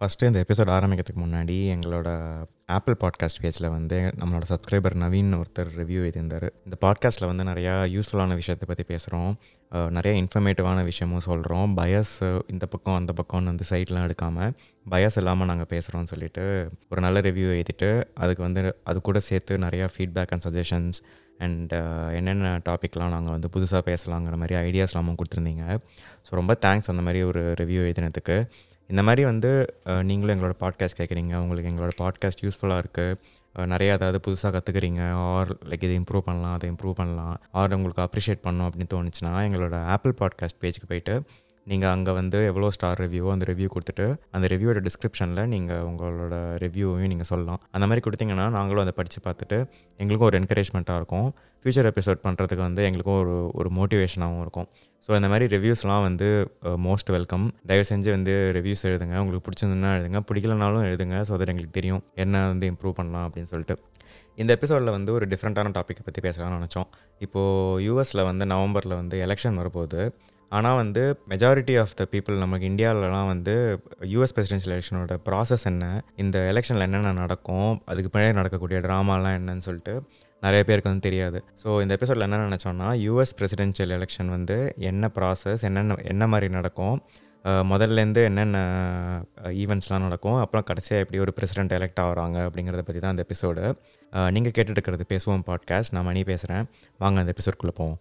First 0.00 0.28
இந்த 0.28 0.38
episode 0.44 0.70
ஆரம்பிக்கிறதுக்கு 0.76 1.20
முன்னாடி 1.24 1.56
எங்களோட 1.74 2.08
ஆப்பிள் 2.76 2.96
பாட்காஸ்ட் 3.02 3.40
பேஜில் 3.42 3.66
வந்து 3.74 3.98
நம்மளோட 4.20 4.44
சப்ஸ்கிரைபர் 4.50 4.94
நவீன் 5.02 5.30
ஒருத்தர் 5.38 5.70
ரிவ்யூ 5.80 5.98
எழுதியிருந்தார். 6.04 6.46
இந்த 6.64 6.76
பாட்காஸ்ட்டில் 6.84 7.28
வந்து 7.30 7.44
நிறையா 7.44 7.74
யூஸ்ஃபுல்லான 7.94 8.34
விஷயத்தை 8.34 8.66
பற்றி 8.70 8.84
பேசுகிறோம் 8.90 9.30
நிறைய 9.96 10.14
இன்ஃபர்மேட்டிவான 10.22 10.82
விஷயமும் 10.84 11.24
சொல்கிறோம் 11.28 11.76
பயஸ் 11.78 12.14
இந்த 12.54 12.66
பக்கம் 12.66 12.98
அந்த 13.00 13.14
பக்கம்னு 13.20 13.52
வந்து 13.52 13.68
சைட்லாம் 13.70 14.06
எடுக்காமல் 14.08 14.52
பயஸ் 14.90 15.18
இல்லாமல் 15.22 15.50
நாங்கள் 15.52 15.70
பேசுகிறோம்னு 15.74 16.12
சொல்லிட்டு 16.14 16.44
ஒரு 16.88 17.02
நல்ல 17.06 17.20
ரிவ்யூ 17.28 17.48
எழுதிட்டு 17.54 17.90
அதுக்கு 18.24 18.42
வந்து 18.42 18.64
அது 18.84 19.00
கூட 19.00 19.20
சேர்த்து 19.30 19.62
நிறையா 19.66 19.88
ஃபீட்பேக் 19.94 20.34
அண்ட் 20.36 20.46
சஜஷன்ஸ் 20.48 21.00
அண்ட் 21.44 21.72
என்னென்ன 22.18 22.56
டாப்பிக்லாம் 22.68 23.14
நாங்கள் 23.16 23.34
வந்து 23.36 23.48
புதுசாக 23.54 23.82
பேசலாங்கிற 23.90 24.36
மாதிரி 24.42 24.56
ஐடியாஸ்லாமும் 24.66 25.18
கொடுத்துருந்தீங்க. 25.20 25.64
ஸோ 26.26 26.30
ரொம்ப 26.40 26.52
தேங்க்ஸ் 26.66 26.92
அந்த 26.92 27.02
மாதிரி 27.02 27.22
ஒரு 27.30 27.42
ரிவ்யூ 27.60 27.80
எழுதினதுக்கு. 27.86 28.38
இந்த 28.88 29.02
மாதிரி 29.02 29.24
வந்து 29.24 29.80
நீங்களும் 30.02 30.40
எங்களோட 30.40 30.52
பாட்காஸ்ட் 30.60 30.98
கேட்குறீங்க 30.98 31.36
உங்களுக்கு 31.36 31.70
எங்களோட 31.70 31.90
பாட்காஸ்ட் 31.98 32.42
யூஸ்ஃபுல்லாக 32.42 32.84
இருக்குது 32.84 33.16
நிறையா 33.58 33.92
ஏதாவது 33.92 34.20
புதுசாக 34.26 34.60
கற்றுக்குறீங்க 34.60 35.10
ஆர் 35.10 35.52
லைக் 35.52 35.82
இதை 35.82 35.98
இம்ப்ரூவ் 35.98 36.18
பண்ணலாம் 36.18 36.52
அதை 36.52 36.70
இம்ப்ரூவ் 36.70 36.92
பண்ணலாம். 36.92 37.40
ஆர் 37.50 37.74
உங்களுக்கு 37.74 38.02
அப்ரிஷியேட் 38.02 38.46
பண்ணணும் 38.46 38.68
அப்படின்னு 38.68 38.94
தோணுச்சுன்னா 38.94 39.44
எங்களோட 39.48 39.74
ஆப்பிள் 39.84 40.14
பாட்காஸ்ட் 40.18 40.60
பேஜுக்கு 40.60 40.88
போயிட்டு 40.88 41.22
நீங்கள் 41.70 41.92
அங்கே 41.94 42.12
வந்து 42.18 42.38
எவ்வளோ 42.50 42.68
ஸ்டார் 42.76 43.00
ரிவ்யூவோ 43.04 43.30
அந்த 43.34 43.44
ரிவ்யூ 43.50 43.68
கொடுத்துட்டு 43.74 44.06
அந்த 44.36 44.46
ரிவ்யூவோட 44.52 44.80
டிஸ்கிரிப்ஷனில் 44.86 45.42
நீங்கள் 45.54 45.84
உங்களோட 45.90 46.36
ரிவ்யூவையும் 46.64 47.12
நீங்கள் 47.12 47.28
சொல்லலாம். 47.32 47.60
அந்த 47.76 47.84
மாதிரி 47.88 48.02
கொடுத்தீங்கன்னா 48.06 48.46
நாங்களும் 48.58 48.84
அதை 48.84 48.94
படித்து 48.98 49.20
பார்த்துட்டு 49.26 49.58
எங்களுக்கும் 50.00 50.28
ஒரு 50.30 50.38
என்கரேஜ்மெண்ட்டாக 50.40 51.00
இருக்கும். 51.00 51.28
ஃப்யூச்சர் 51.62 51.88
எபிசோட் 51.90 52.20
பண்ணுறதுக்கு 52.26 52.64
வந்து 52.68 52.82
எங்களுக்கும் 52.88 53.18
ஒரு 53.22 53.34
ஒரு 53.60 53.68
மோட்டிவேஷனாகவும் 53.78 54.42
இருக்கும். 54.46 54.66
ஸோ 55.06 55.10
இந்த 55.18 55.28
மாதிரி 55.32 55.46
ரிவ்யூஸ்லாம் 55.54 56.04
வந்து 56.08 56.28
மோஸ்ட் 56.86 57.10
வெல்கம் 57.16 57.46
தயவு 57.70 57.86
செஞ்சு 57.92 58.10
வந்து 58.16 58.34
ரிவ்யூஸ் 58.58 58.84
எழுதுங்க. 58.90 59.16
உங்களுக்கு 59.22 59.46
பிடிச்சிருந்ததுன்னா 59.46 59.92
எழுதுங்க. 59.96 60.20
பிடிக்கலனாலும் 60.30 60.86
எழுதுங்க. 60.90 61.16
ஸோ 61.28 61.38
தட் 61.40 61.52
எங்களுக்கு 61.54 61.76
தெரியும். 61.80 62.02
என்ன 62.24 62.44
வந்து 62.52 62.68
இம்ப்ரூவ் 62.72 62.96
பண்ணலாம் 63.00 63.26
அப்படின்னு 63.28 63.50
சொல்லிட்டு. 63.54 63.76
இந்த 64.42 64.50
எபிசோடில் 64.56 64.94
வந்து 64.96 65.10
ஒரு 65.16 65.24
டிஃப்ரெண்ட்டான 65.32 65.72
டாப்பிக்கை 65.78 66.02
பற்றி 66.06 66.20
பேசலாம்னு 66.26 66.56
நினச்சோம். 66.60 66.88
இப்போது 67.24 67.82
யூஎஸில் 67.86 68.22
வந்து 68.30 68.44
நவம்பரில் 68.52 68.96
வந்து 69.00 69.16
எலெக்ஷன் 69.26 69.58
வரும்போது 69.60 69.98
ஆனால் 70.56 70.78
வந்து 70.80 71.02
மெஜாரிட்டி 71.32 71.74
ஆஃப் 71.82 71.94
த 72.00 72.04
பீப்புள் 72.12 72.42
நமக்கு 72.42 72.68
இந்தியாவிலலாம் 72.70 73.30
வந்து 73.32 73.54
யூஎஸ் 74.12 74.34
பிரசிடென்ஷியல் 74.36 74.74
எலெக்ஷனோட 74.76 75.16
ப்ராசஸ் 75.28 75.64
என்ன? 75.70 75.84
இந்த 76.24 76.38
எலெக்ஷனில் 76.52 76.86
என்னென்ன 76.86 77.14
நடக்கும்? 77.22 77.72
அதுக்கு 77.90 78.10
பின்னாடி 78.14 78.38
நடக்கக்கூடிய 78.40 78.80
ட்ராமாலாம் 78.86 79.36
என்னன்னு 79.40 79.66
சொல்லிட்டு 79.68 79.94
நிறைய 80.42 80.62
பேருக்கு 80.68 80.90
வந்து 80.90 81.06
தெரியாது. 81.08 81.38
ஸோ 81.62 81.68
இந்த 81.82 81.92
எபிசோடில் 81.98 82.26
என்ன 82.26 82.40
நினச்சோன்னா 82.48 82.88
யூஎஸ் 83.06 83.36
பிரசிடென்ஷியல் 83.40 83.94
எலெக்ஷன் 83.98 84.32
வந்து 84.36 84.56
என்ன 84.90 85.10
ப்ராசஸ் 85.18 85.62
என்னென்ன 85.68 85.96
என்ன 86.14 86.26
மாதிரி 86.32 86.48
நடக்கும்? 86.58 86.96
முதல்லேருந்து 87.70 88.20
என்னென்ன 88.28 88.58
ஈவெண்ட்ஸ்லாம் 89.62 90.04
நடக்கும்? 90.06 90.38
அப்புறம் 90.42 90.66
கடைசியாக 90.70 91.02
எப்படி 91.04 91.18
ஒரு 91.24 91.34
பிரசிடென்ட் 91.38 91.74
எலெக்ட் 91.78 92.02
ஆகிறாங்க 92.04 92.38
அப்படிங்கிறத 92.48 92.84
பற்றி 92.86 93.02
தான் 93.02 93.14
அந்த 93.14 93.24
எபிசோடு 93.26 93.64
நீங்கள் 94.36 94.54
கேட்டுட்டு 94.58 94.78
இருக்கிறது 94.78 95.06
பேசுவோம் 95.14 95.46
பாட்காஸ்ட் 95.50 95.96
நான் 95.96 96.08
மணி 96.10 96.22
பேசுகிறேன் 96.32 96.66
வாங்க 97.04 97.24
அந்த 97.24 97.34
எபிசோட்குள்ளே 97.36 97.76
போவோம். 97.80 97.98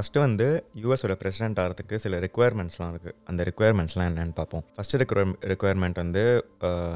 ஃபஸ்ட்டு 0.00 0.20
வந்து 0.20 0.44
யூஎஸோட 0.82 1.14
பிரசிடென்ட் 1.22 1.58
ஆகிறதுக்கு 1.62 1.94
சில 1.94 2.18
ரெக்குயர்மெண்ட்ஸ்லாம் 2.24 2.92
இருக்குது 2.92 3.14
அந்த 3.30 3.40
ரெக்குயர்மெண்ட்ஸ்லாம் 3.48 4.08
என்னென்னு 4.10 4.34
பார்ப்போம். 4.38 4.62
ஃபஸ்ட்டு 4.76 4.98
ரெக்குயர் 5.02 5.34
ரெக்குயர்மெண்ட் 5.52 5.98
வந்து 6.02 6.22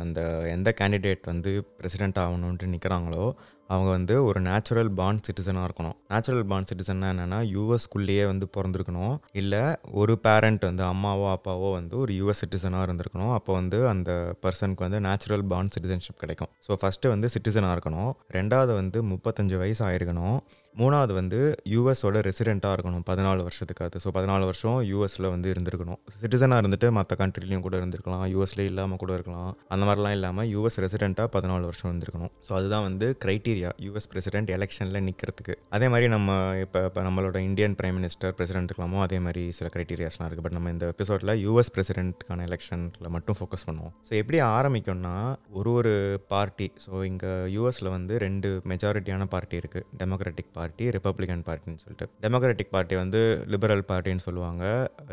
அந்த 0.03 0.21
எந்த 0.53 0.75
கேண்டிடேட் 0.81 1.25
வந்து 1.33 1.53
பிரசிடென்ட் 1.81 2.21
ஆகணுன்ட்டு 2.23 2.71
நிற்கிறாங்களோ 2.75 3.27
அவங்க 3.75 3.91
வந்து 3.97 4.15
ஒரு 4.29 4.41
நேச்சுரல் 4.49 4.91
பாண்ட் 5.01 5.25
சிட்டிசனாக 5.27 5.69
இருக்கணும். 5.69 5.97
நேச்சுரல் 6.13 6.47
பாண்ட் 6.53 6.69
சிட்டிசன்னா 6.71 7.09
என்னென்னா 7.15 7.39
யூஎஸ்குள்ளேயே 7.55 8.25
வந்து 8.33 8.49
பிறந்திருக்கணும். 8.57 9.15
இல்லை 9.43 9.63
ஒரு 10.03 10.15
பேரண்ட் 10.27 10.65
வந்து 10.71 10.85
அம்மாவோ 10.93 11.29
அப்பாவோ 11.37 11.71
வந்து 11.79 11.97
ஒரு 12.05 12.15
யூஎஸ் 12.21 12.43
சிட்டிசனாக 12.45 12.87
இருந்திருக்கணும். 12.89 13.33
அப்போ 13.39 13.53
வந்து 13.61 13.81
அந்த 13.93 14.11
பர்சனுக்கு 14.45 14.87
வந்து 14.87 15.01
நேச்சுரல் 15.09 15.47
பாண்ட் 15.53 15.75
சிட்டிசன்ஷிப் 15.77 16.21
கிடைக்கும். 16.25 16.53
ஸோ 16.67 16.79
ஃபஸ்ட்டு 16.83 17.13
வந்து 17.15 17.31
சிட்டிசனாக 17.37 17.77
இருக்கணும். 17.77 18.13
ரெண்டாவது 18.39 18.75
வந்து 18.81 19.01
முப்பத்தஞ்சு 19.13 19.57
வயசு 19.65 19.83
ஆயிருக்கணும். 19.89 20.37
மூணாவது 20.81 21.13
வந்து 21.19 21.39
யூஎஸோட 21.73 22.21
ரெசிடெண்ட்டாக 22.27 22.77
இருக்கணும் 22.77 23.03
பதினாலு 23.09 23.41
வருஷத்துக்கு 23.47 23.83
அது 23.87 23.99
ஸோ 24.05 24.09
பதினாலு 24.17 24.45
வருஷம் 24.49 24.79
யூஎஸில் 24.91 25.29
வந்து 25.35 25.49
இருந்திருக்கணும். 25.53 25.99
சிட்டிசனாக 26.23 26.63
இருந்துட்டு 26.63 26.89
மற்ற 26.97 27.13
கண்ட்ரிலையும் 27.21 27.63
கூட 27.67 27.75
இருந்திருக்கலாம். 27.81 28.25
யூஎஸ்லேயே 28.33 28.71
இல்லாமல் 28.73 29.01
கூட 29.03 29.13
இருக்கலாம். 29.19 29.51
அந்த 29.75 29.85
மாதிரிலாம் 29.89 30.15
இல்லாமல் 30.19 30.49
யூஎஸ் 30.55 30.79
ரெசிடெண்ட்டாக 30.85 31.29
பதினாலு 31.37 31.65
வருஷம் 31.71 31.89
இருந்திருக்கணும். 31.91 32.33
ஸோ 32.47 32.53
அதுதான் 32.59 32.85
வந்து 32.89 33.09
க்ரைட்டீரியா 33.25 33.64
யூஎஸ் 33.87 34.09
பிரசிடென்ட் 34.13 34.51
எலெக்ஷனில் 34.57 35.01
நிற்கிறதுக்கு 35.09 35.55
அதே 35.77 35.87
மாதிரி 35.93 36.07
நம்ம 36.15 36.31
இப்போ 36.65 36.81
இப்போ 36.89 37.03
நம்மளோட 37.07 37.39
இந்தியன் 37.49 37.77
பிரைம் 37.79 37.97
மினிஸ்டர் 37.99 38.35
பிரசிடென்ட் 38.39 38.69
இருக்கலாமோ 38.71 39.01
அதே 39.07 39.19
மாதிரி 39.27 39.43
சில 39.59 39.69
க்ரைட்டீரியாஸ்லாம் 39.75 40.29
இருக்குது 40.29 40.47
பட் 40.47 40.57
நம்ம 40.59 40.71
இந்த 40.75 40.87
எபிசோடில் 40.95 41.33
யூஎஸ் 41.45 41.73
பிரசிடென்ட்கான 41.77 42.47
எலெக்ஷனில் 42.49 43.11
மட்டும் 43.17 43.39
ஃபோக்கஸ் 43.39 43.67
பண்ணுவோம். 43.69 43.95
ஸோ 44.09 44.13
எப்படி 44.23 44.41
ஆரம்பிக்கும்னா 44.57 45.15
ஒரு 45.59 45.73
ஒரு 45.79 45.95
பார்ட்டி 46.33 46.69
ஸோ 46.87 46.93
இங்கே 47.11 47.33
யூஎஸில் 47.57 47.91
வந்து 47.97 48.15
ரெண்டு 48.27 48.49
மெஜாரிட்டியான 48.73 49.29
பார்ட்டி 49.35 49.57
இருக்குது 49.63 49.87
டெமோக்ராட்டிக் 50.03 50.51
பார்ட்டி 50.59 50.85
ரிப்பப்ளிகன் 50.97 51.45
பார்ட்டின்னு 51.49 51.83
சொல்லிட்டு. 51.85 52.09
டெமோக்ராட்டிக் 52.25 52.73
பார்ட்டி 52.77 52.95
வந்து 53.03 53.21
லிபரல் 53.55 53.85
பார்ட்டின்னு 53.91 54.25
சொல்லுவாங்க. 54.29 54.65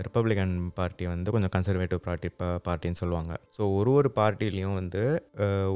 ரிப்பப்ளிகன் 0.08 0.56
பார்ட்டி 0.80 1.06
வந்து 1.14 1.32
கொஞ்சம் 1.36 1.54
கன்சர்வேட்டிவ் 1.56 2.02
பார்ட்டி 2.08 2.30
பார்ட்டின்னு 2.68 3.00
சொல்லுவாங்க. 3.04 3.34
ஸோ 3.58 3.62
ஒரு 3.78 3.94
ஒரு 4.00 4.12
பார்ட்டிலையும் 4.20 4.78
வந்து 4.80 5.04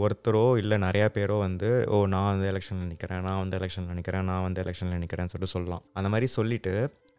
ஒருத்தரோ 0.03 0.45
இல்லை 0.61 0.77
நிறையா 0.87 1.07
பேரோ 1.17 1.37
வந்து 1.47 1.69
ஓ 1.93 1.97
நான் 2.13 2.29
வந்து 2.33 2.47
எலெக்ஷனில் 2.55 2.91
நிற்கிறேன் 2.91 3.25
நான் 3.29 3.41
வந்து 3.45 3.57
எலெக்ஷனில் 3.61 3.97
நிற்கிறேன் 4.01 4.29
நான் 4.33 4.45
வந்து 4.49 4.61
எலெக்ஷனில் 4.65 5.01
நிற்கிறேன்னு 5.05 5.33
சொல்லிட்டு 5.33 5.55
சொல்லலாம். 5.57 5.83
அந்த 5.99 6.09
மாதிரி 6.13 6.29
சொல்லிட்டு 6.37 6.73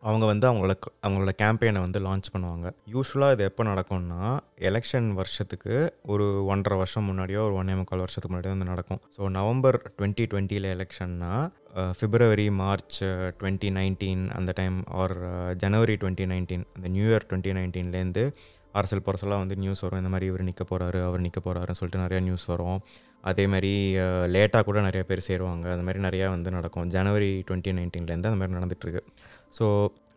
அவங்க 0.09 0.25
வந்து 0.31 0.47
அவங்களோட 0.49 0.75
அவங்களோட 1.07 1.33
கேம்பெயினை 1.41 1.81
வந்து 1.85 2.01
லான்ச் 2.07 2.29
பண்ணுவாங்க. 2.33 2.67
யூஸ்வலாக 2.95 3.35
இது 3.37 3.45
எப்போ 3.51 3.63
நடக்கும்னா 3.69 4.25
எலெக்ஷன் 4.69 5.09
வருஷத்துக்கு 5.21 5.75
ஒரு 6.13 6.27
ஒன்றரை 6.53 6.77
வருஷம் 6.81 7.07
முன்னாடியோ 7.11 7.41
ஒரு 7.47 7.55
ஒன்றே 7.61 7.77
முக்கால் 7.79 8.03
வருஷத்துக்கு 8.05 8.33
முன்னாடியோ 8.33 8.55
வந்து 8.55 8.69
நடக்கும். 8.73 9.01
ஸோ 9.17 9.31
நவம்பர் 9.39 9.79
டுவெண்ட்டி 9.97 10.27
டுவெண்ட்டியில் 10.33 10.69
எலெக்ஷன்னா 10.75 11.33
ஃபிப்ரவரி 12.01 12.47
மார்ச் 12.61 12.99
டுவெண்ட்டி 13.41 13.71
நைன்டீன் 13.79 14.23
அந்த 14.37 14.51
time 14.61 14.77
or 15.01 15.17
January 15.65 15.97
twenty 16.03 16.29
nineteen 16.35 16.67
அந்த 16.77 16.91
நியூ 16.95 17.09
இயர் 17.11 17.27
டுவெண்ட்டி 17.31 17.57
நைன்டீன்லேருந்து 17.61 18.25
அரசியல் 18.79 19.05
புரசலாக 19.05 19.43
வந்து 19.43 19.57
நியூஸ் 19.65 19.83
வரும். 19.85 20.01
இந்த 20.03 20.11
மாதிரி 20.13 20.27
இவர் 20.31 20.49
நிற்க 20.49 20.63
போகிறாரு 20.71 20.99
அவர் 21.09 21.23
நிற்க 21.27 21.41
போகிறாருன்னு 21.45 21.79
சொல்லிட்டு 21.81 22.03
நிறையா 22.05 22.21
நியூஸ் 22.29 22.45
வரும். 22.53 22.81
அதே 23.31 23.47
மாதிரி 23.53 23.73
லேட்டாக 24.37 24.65
கூட 24.71 24.81
நிறைய 24.89 25.05
பேர் 25.11 25.27
சேருவாங்க. 25.29 25.67
அந்த 25.75 25.85
மாதிரி 25.89 26.03
நிறையா 26.09 26.29
வந்து 26.37 26.57
நடக்கும். 26.57 26.89
ஜனவரி 26.97 27.31
டுவெண்ட்டி 27.51 27.77
நைன்டீன்லேருந்து 27.79 28.33
அந்த 28.33 28.41
மாதிரி 28.43 28.59
நடந்துகிட்ருக்கு 28.59 29.05
ஸோ 29.59 29.67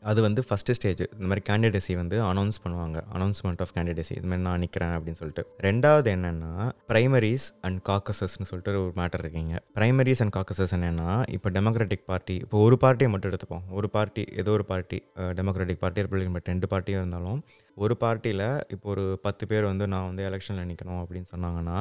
அது 0.10 0.20
வந்து 0.26 0.42
ஃபஸ்ட்டு 0.48 0.74
ஸ்டேஜ் 0.78 1.02
இந்த 1.06 1.26
மாதிரி 1.30 1.42
கேண்டிடேசி 1.48 1.94
வந்து 2.02 2.18
அனௌன்ஸ் 2.28 2.60
பண்ணுவாங்க. 2.64 2.98
அனௌன்ஸ்மெண்ட் 3.16 3.62
ஆஃப் 3.64 3.74
கேண்டிடேசி 3.78 4.14
இது 4.20 4.28
மாதிரி 4.32 4.44
நான் 4.46 4.62
நிற்கிறேன் 4.64 4.94
அப்படின்னு 4.98 5.20
சொல்லிட்டு. 5.22 5.44
ரெண்டாவது 5.66 6.10
என்னென்னா 6.16 6.52
ப்ரைமரிஸ் 6.92 7.48
அண்ட் 7.68 7.80
காக்கசஸ்னு 7.90 8.48
சொல்லிட்டு 8.50 8.84
ஒரு 8.84 8.94
மேட்டர் 9.00 9.24
இருக்கீங்க. 9.24 9.56
ப்ரைமரிஸ் 9.78 10.22
அண்ட் 10.26 10.34
காக்கசஸ் 10.38 10.74
என்னென்னா 10.78 11.10
இப்போ 11.38 11.50
டெமோக்ராட்டிக் 11.58 12.06
பார்ட்டி 12.12 12.36
இப்போ 12.46 12.60
ஒரு 12.68 12.78
பார்ட்டியை 12.84 13.10
மட்டும் 13.14 13.32
எடுத்துப்போம். 13.32 13.66
ஒரு 13.80 13.90
பார்ட்டி 13.96 14.24
ஏதோ 14.44 14.54
ஒரு 14.58 14.66
party 14.72 15.00
democratic 15.40 15.82
party 15.84 16.06
republican 16.06 16.36
party 16.38 16.54
ரெண்டு 16.54 16.70
பார்ட்டியும் 16.76 17.04
இருந்தாலும் 17.04 17.42
ஒரு 17.84 17.96
பார்ட்டியில் 18.04 18.48
இப்போ 18.76 18.88
ஒரு 18.94 19.04
பத்து 19.26 19.44
பேர் 19.52 19.70
வந்து 19.72 19.86
நான் 19.96 20.08
வந்து 20.10 20.24
எலெக்ஷனில் 20.30 20.70
நிற்கணும் 20.72 21.02
அப்படின்னு 21.04 21.30
சொன்னாங்கன்னா 21.34 21.78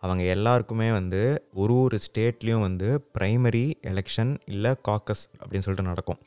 அவங்க 0.00 0.22
எல்லாருக்குமே 0.22 0.90
வந்து 0.90 1.44
ஒரு 1.54 1.80
ஒரு 1.80 1.98
ஸ்டேட்லேயும் 2.06 2.60
வந்து 2.60 3.06
ப்ரைமரி 3.18 3.72
எலெக்ஷன் 3.82 4.38
இல்லை 4.46 4.74
காக்கஸ் 4.88 5.24
அப்படின்னு 5.38 5.66
சொல்லிட்டு 5.66 5.90
நடக்கும். 5.90 6.18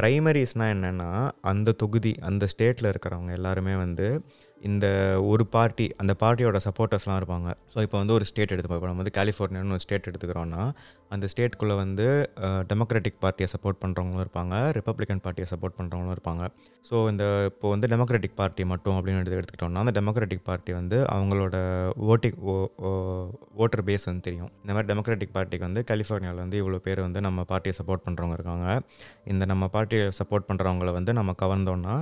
ப்ரைமரிஸ்னால் 0.00 0.72
என்னென்னா 0.76 1.30
அந்த 1.40 1.72
தொகுதி 1.72 2.14
அந்த 2.20 2.46
ஸ்டேட்டில் 2.56 2.92
இருக்கிறவங்க 2.92 3.32
எல்லாருமே 3.32 3.74
வந்து 3.74 4.22
இந்த 4.70 4.86
ஒரு 5.30 5.44
பார்ட்டி 5.54 5.86
அந்த 6.02 6.12
பார்ட்டியோட 6.22 6.58
சப்போர்ட்டர்ஸ்லாம் 6.66 7.18
இருப்பாங்க. 7.20 7.48
ஸோ 7.72 7.78
இப்போ 7.86 7.96
வந்து 8.02 8.14
ஒரு 8.18 8.24
ஸ்டேட் 8.30 8.52
எடுத்துப்போம் 8.54 8.80
இப்போ 8.80 8.90
நம்ம 8.90 9.02
வந்து 9.02 9.16
கலிஃபோர்னியான்னு 9.18 9.76
ஒரு 9.76 9.84
ஸ்டேட் 9.84 10.08
எடுத்துக்கிறோன்னா 10.10 10.62
அந்த 11.14 11.26
ஸ்டேட்டுக்குள்ளே 11.32 11.74
வந்து 11.82 12.06
டெமோக்ராட்டிக் 12.70 13.18
பார்ட்டியை 13.24 13.48
சப்போர்ட் 13.52 13.78
பண்ணுறவங்களும் 13.82 14.24
இருப்பாங்க 14.24 14.54
ரிப்பப்ளிகன் 14.78 15.20
பார்ட்டியை 15.24 15.48
சப்போர்ட் 15.50 15.76
பண்ணுறவங்களும் 15.78 16.14
இருப்பாங்க. 16.16 16.44
ஸோ 16.88 16.96
இந்த 17.12 17.24
இப்போ 17.50 17.66
வந்து 17.74 17.86
டெமோக்ராட்டிக் 17.92 18.36
பார்ட்டி 18.40 18.64
மட்டும் 18.72 18.96
அப்படின்னு 18.98 19.20
எடுத்து 19.22 19.38
எடுத்துக்கிட்டோம்னா 19.40 19.82
அந்த 19.84 19.94
டெமோக்ராட்டிக் 19.98 20.44
பார்ட்டி 20.48 20.72
வந்து 20.78 20.98
அவங்களோட 21.16 21.56
ஓட்டிங் 22.12 22.40
ஓட்டர் 23.62 23.84
பேஸ் 23.90 24.08
வந்து 24.10 24.24
தெரியும். 24.28 24.50
இந்த 24.62 24.72
மாதிரி 24.74 24.90
டெமோக்ராட்டிக் 24.92 25.34
பார்ட்டிக்கு 25.36 25.66
வந்து 25.68 25.82
கலிஃபோர்னியாவில் 25.90 26.42
வந்து 26.44 26.58
இவ்வளோ 26.62 26.80
பேர் 26.88 27.04
வந்து 27.06 27.22
நம்ம 27.28 27.44
பார்ட்டியை 27.52 27.76
சப்போர்ட் 27.80 28.04
பண்ணுறவங்க 28.08 28.36
இருக்காங்க. 28.38 28.66
இந்த 29.34 29.44
நம்ம 29.52 29.64
பார்ட்டியை 29.76 30.06
சப்போர்ட் 30.20 30.48
பண்ணுறவங்கள 30.50 30.92
வந்து 30.98 31.14
நம்ம 31.20 31.34
கவர்ந்தோன்னா 31.44 31.94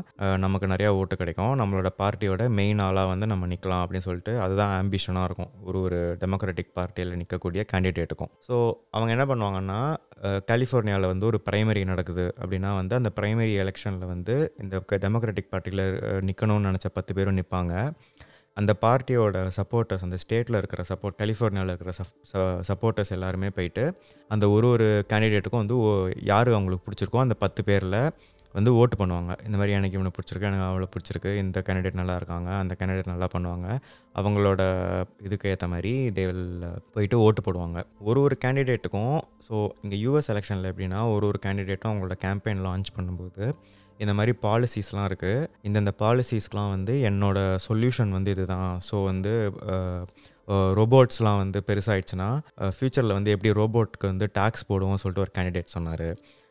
நமக்கு 0.46 0.72
நிறையா 0.74 0.92
ஓட்டு 1.02 1.20
கிடைக்கும். 1.24 1.54
நம்மளோட 1.62 1.90
பார்ட்டியோட 2.02 2.42
மெயின் 2.48 2.78
ஆளாக 2.78 3.08
வந்து 3.08 3.26
நம்ம 3.26 3.46
நிற்கலாம் 3.46 3.82
அப்படின்னு 3.84 4.06
சொல்லிட்டு 4.06 4.40
அதுதான் 4.40 4.72
ஆம்பிஷனாக 4.80 5.24
இருக்கும். 5.24 5.50
ஒரு 5.62 5.80
ஒரு 5.80 6.16
டெமோக்ராட்டிக் 6.20 6.72
பார்ட்டியில் 6.74 7.16
நிற்கக்கூடிய 7.20 7.64
கேண்டிடேட்டுக்கும் 7.72 8.32
ஸோ 8.48 8.54
அவங்க 8.90 9.10
என்ன 9.16 9.24
பண்ணுவாங்கன்னா 9.24 9.80
கலிஃபோர்னியாவில் 10.46 11.06
வந்து 11.06 11.26
ஒரு 11.26 11.40
ப்ரைமரி 11.50 11.84
நடக்குது 11.84 12.34
அப்படின்னா 12.40 12.74
வந்து 12.74 12.94
அந்த 12.94 13.12
ப்ரைமரி 13.20 13.54
எலெக்ஷனில் 13.64 14.06
வந்து 14.06 14.36
இந்த 14.62 14.84
டெமோக்ராட்டிக் 15.06 15.52
பார்ட்டியில் 15.52 15.84
நிற்கணும்னு 16.20 16.70
நினச்ச 16.70 16.90
பத்து 16.92 17.14
பேரும் 17.14 17.38
நிற்பாங்க 17.38 17.74
அந்த 18.56 18.72
பார்ட்டியோட 18.80 19.36
சப்போர்ட்டர்ஸ் 19.56 20.02
அந்த 20.02 20.16
ஸ்டேட்டில் 20.16 20.56
இருக்கிற 20.56 20.82
சப்போர்ட் 20.88 21.16
கலிஃபோர்னியாவில் 21.18 21.72
இருக்கிற 21.74 21.92
சப்போர்ட்டர்ஸ் 22.68 23.10
எல்லாருமே 23.10 23.50
போயிட்டு 23.50 23.84
அந்த 24.28 24.50
ஒரு 24.50 24.68
ஒரு 24.68 25.04
கேண்டிடேட்டுக்கும் 25.12 25.62
வந்து 25.64 25.76
யார் 26.22 26.48
அவங்களுக்கு 26.48 26.86
பிடிச்சிருக்கோ 26.86 27.18
அந்த 27.18 27.34
பத்து 27.34 27.64
பேரில் 27.64 27.98
வந்து 28.56 28.70
ஓட்டு 28.80 28.96
பண்ணுவாங்க. 29.00 29.32
இந்த 29.46 29.56
மாதிரி 29.60 29.74
எனக்கு 29.78 29.96
இவனை 29.98 30.12
பிடிச்சிருக்கு 30.16 30.48
எனக்கு 30.50 30.66
அவ்வளோ 30.68 30.88
பிடிச்சிருக்கு 30.94 31.30
இந்த 31.42 31.58
கேண்டிடேட் 31.68 32.00
நல்லா 32.00 32.16
இருக்காங்க 32.20 32.50
அந்த 32.62 32.72
கேண்டிடேட் 32.80 33.12
நல்லா 33.12 33.28
பண்ணுவாங்க. 33.34 33.68
அவங்களோட 34.20 34.62
இதுக்கு 35.26 35.48
ஏற்ற 35.52 35.68
மாதிரி 35.74 35.92
தேவில் 36.18 36.44
போயிட்டு 36.96 37.22
ஓட்டு 37.26 37.42
போடுவாங்க. 37.46 37.80
ஒரு 38.08 38.20
ஒரு 38.26 38.36
கேண்டிடேட்டுக்கும் 38.44 39.16
ஸோ 39.46 39.54
இங்கே 39.86 39.98
யூஎஸ் 40.04 40.30
எலெக்ஷனில் 40.34 40.70
எப்படின்னா 40.72 41.00
ஒரு 41.14 41.26
ஒரு 41.30 41.40
கேண்டிடேட்டும் 41.46 41.92
அவங்களோட 41.92 42.16
கேம்பெயின் 42.26 42.62
லான்ச் 42.68 42.90
பண்ணும்போது 42.98 43.44
இந்த 44.02 44.12
மாதிரி 44.18 44.32
பாலிசிஸ்லாம் 44.44 45.08
இருக்குது 45.08 45.48
இந்தந்த 45.68 45.92
பாலிசிஸ்க்கெலாம் 46.04 46.70
வந்து 46.76 46.94
என்னோட 47.08 47.38
சொல்யூஷன் 47.66 48.14
வந்து 48.16 48.30
இதுதான். 48.36 48.72
ஸோ 48.88 48.96
வந்து 49.10 49.32
ரோபோட்ஸ்லாம் 50.78 51.38
வந்து 51.42 51.58
பெருசாகிடுச்சுன்னா 51.68 52.30
ஃப்யூச்சரில் 52.76 53.14
வந்து 53.18 53.30
எப்படி 53.34 53.52
ரோபோட்க்கு 53.60 54.06
வந்து 54.12 54.26
டேக்ஸ் 54.38 54.66
போடுவோம் 54.70 55.00
சொல்லிட்டு 55.02 55.24
ஒரு 55.26 55.32
கேண்டிடேட் 55.36 55.74
சொன்னார். 55.76 56.08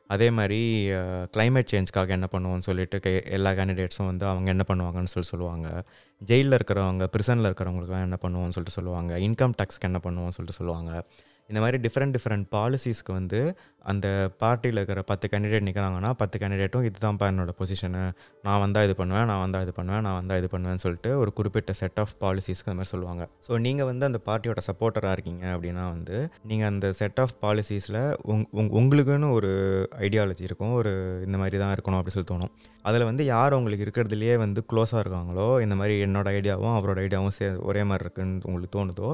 அதே 0.08 0.30
மாதிரி 0.30 0.90
கிளைமேட் 1.36 1.72
சேஞ்சுக்காக 1.72 2.08
என்ன 2.08 2.28
பண்ணுவோம்னு 2.32 2.68
சொல்லிட்டு 2.70 3.24
எல்லா 3.26 3.52
கேண்டிடேட்ஸும் 3.52 4.10
வந்து 4.12 4.26
அவங்க 4.26 4.50
என்ன 4.50 4.64
பண்ணுவாங்கன்னு 4.68 5.14
சொல்லி 5.16 5.30
சொல்லுவாங்க. 5.30 5.84
ஜெயிலில் 6.18 6.58
இருக்கிறவங்க 6.58 7.08
ப்ரிசனில் 7.18 7.48
இருக்கிறவங்களுக்குலாம் 7.50 8.08
என்ன 8.08 8.18
பண்ணுவோம்னு 8.22 8.56
சொல்லிட்டு 8.58 8.78
சொல்லுவாங்க. 8.80 9.14
இன்கம் 9.18 9.54
டேக்ஸ்க்கு 9.62 9.90
என்ன 9.92 10.00
பண்ணுவோம்னு 10.04 10.36
சொல்லிட்டு 10.38 10.60
சொல்லுவாங்க. 10.60 11.04
இந்த 11.48 11.60
மாதிரி 11.62 11.78
டிஃப்ரெண்ட் 11.88 12.16
டிஃப்ரெண்ட் 12.16 12.46
பாலிசிஸ்க்கு 12.52 13.12
வந்து 13.12 13.40
அந்த 13.84 14.08
பார்ட்டியில் 14.42 14.80
இருக்கிற 14.80 15.02
பத்து 15.12 15.26
கேண்டிடேட் 15.32 15.66
நிற்கிறாங்கன்னா 15.68 16.10
பத்து 16.22 16.36
கேண்டிடேட்டும் 16.42 16.86
இதுதான்ப்பா 16.90 17.28
என்னோடய 17.32 17.56
பொசிஷனு 17.60 18.04
நான் 18.46 18.62
வந்தால் 18.64 18.86
இது 18.88 18.96
பண்ணுவேன் 19.00 19.28
நான் 19.32 19.42
வந்தால் 19.44 19.64
இது 19.66 19.74
பண்ணுவேன் 19.80 20.04
நான் 20.08 20.18
வந்தால் 20.20 20.40
இது 20.42 20.50
பண்ணுவேன்னு 20.54 20.84
சொல்லிட்டு 20.86 21.12
ஒரு 21.22 21.34
குறிப்பிட்ட 21.34 21.74
செட் 21.82 22.00
ஆஃப் 22.04 22.14
பாலிசிஸ்க்கு 22.24 22.70
அந்த 22.72 22.80
மாதிரி 22.80 22.94
சொல்லுவாங்க. 22.94 23.24
ஸோ 23.48 23.60
நீங்கள் 23.68 23.90
வந்து 23.92 24.08
அந்த 24.10 24.22
பார்ட்டியோட 24.28 24.62
சப்போர்ட்டராக 24.70 25.16
இருக்கீங்க 25.18 25.46
அப்படின்னா 25.56 25.86
வந்து 25.96 26.18
நீங்கள் 26.52 26.70
அந்த 26.72 26.94
செட் 27.02 27.22
ஆஃப் 27.24 27.36
பாலிசிஸில் 27.46 28.02
உங் 28.34 28.46
உங் 28.60 28.72
உங்களுக்குன்னு 28.82 29.32
ஒரு 29.38 29.52
ஐடியாலஜி 30.08 30.46
இருக்கும் 30.50 30.76
ஒரு 30.82 30.94
இந்த 31.28 31.40
மாதிரி 31.44 31.58
தான் 31.64 31.74
இருக்கணும் 31.78 32.00
அப்படி 32.02 32.16
சொல்லி 32.18 32.32
தோணும். 32.34 32.54
அதில் 32.90 33.06
வந்து 33.10 33.24
யார் 33.26 33.56
உங்களுக்கு 33.58 33.84
இருக்கிறதுலையே 33.86 34.34
வந்து 34.44 34.62
க்ளோஸாக 34.72 35.02
இருக்காங்களோ 35.04 35.46
இந்த 35.66 35.76
மாதிரி 35.80 35.94
என்னோடய 36.06 36.40
ஐடியாவும் 36.40 36.74
அவரோட 36.78 36.98
ஐடியாவும் 37.06 37.36
சே 37.38 37.46
ஒரே 37.70 37.82
மாதிரி 37.90 38.04
இருக்குன்னு 38.06 38.42
உங்களுக்கு 38.48 38.74
தோணுதோ 38.78 39.10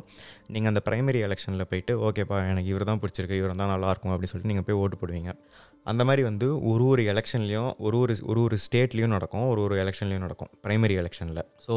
நீங்கள் 0.54 0.71
அந்த 0.71 0.81
ப்ரைமரி 0.88 1.19
எலெக்ஷனில் 1.27 1.68
போயிட்டு 1.71 1.95
ஓகேப்பா 2.07 2.38
எனக்கு 2.51 2.71
இவர் 2.74 2.88
தான் 2.89 3.01
பிடிச்சிருக்கு 3.04 3.38
இவர் 3.42 3.54
தான் 3.62 3.71
நல்லாயிருக்கும் 3.74 4.13
அப்படின்னு 4.13 4.31
சொல்லிட்டு 4.33 4.51
நீங்கள் 4.54 4.59
போய் 4.68 4.80
ஓட்டு 4.84 4.98
போடுவீங்க. 5.02 5.32
அந்த 5.84 6.04
மாதிரி 6.08 6.24
வந்து 6.24 6.48
ஒரு 6.72 6.84
ஒரு 6.86 7.02
எலெக்ஷன்லேயும் 7.12 7.70
ஒரு 7.78 7.98
ஒரு 7.98 8.16
ஒரு 8.32 8.40
ஒரு 8.42 8.58
ஸ்டேட்லேயும் 8.66 9.14
நடக்கும் 9.16 9.46
ஒரு 9.48 9.62
ஒரு 9.62 9.76
எலெக்ஷன்லேயும் 9.84 10.26
நடக்கும் 10.26 10.50
ப்ரைமரி 10.64 10.96
எலெக்ஷனில். 11.02 11.42
ஸோ 11.68 11.76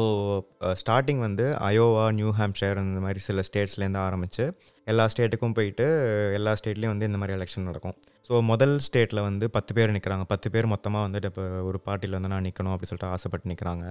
ஸ்டார்டிங் 0.81 1.21
வந்து 1.27 1.45
அயோவா 1.67 2.05
நியூ 2.19 2.31
ஹாம்ஷயர் 2.39 2.81
இந்த 2.83 2.99
மாதிரி 2.99 3.19
சில 3.19 3.41
ஸ்டேட்ஸ்லேருந்து 3.49 4.01
ஆரம்பித்து 4.07 4.45
எல்லா 4.83 5.05
ஸ்டேட்டுக்கும் 5.13 5.55
போயிட்டு 5.59 5.87
எல்லா 6.33 6.53
ஸ்டேட்லேயும் 6.61 6.93
வந்து 6.95 7.05
இந்த 7.05 7.17
மாதிரி 7.17 7.37
எலெக்ஷன் 7.39 7.69
நடக்கும். 7.71 7.95
ஸோ 8.29 8.33
முதல் 8.41 8.73
ஸ்டேட்டில் 8.85 9.19
வந்து 9.19 9.45
பத்து 9.49 9.71
பேர் 9.73 9.93
நிற்கிறாங்க 9.95 10.25
பத்து 10.29 10.47
பேர் 10.51 10.67
மொத்தமாக 10.73 11.05
வந்துட்டு 11.05 11.29
இப்போ 11.31 11.45
ஒரு 11.69 11.79
பார்ட்டியில் 11.87 12.15
வந்து 12.17 12.31
நான் 12.33 12.45
நிற்கணும் 12.47 12.73
அப்படி 12.73 12.89
சொல்லிட்டு 12.89 13.09
ஆசைப்பட்டு 13.15 13.49
நிற்கிறாங்க 13.51 13.85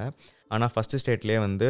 ஆனால் 0.51 0.71
ஃபஸ்ட்டு 0.73 1.01
ஸ்டேட்லேயே 1.03 1.39
வந்து 1.39 1.69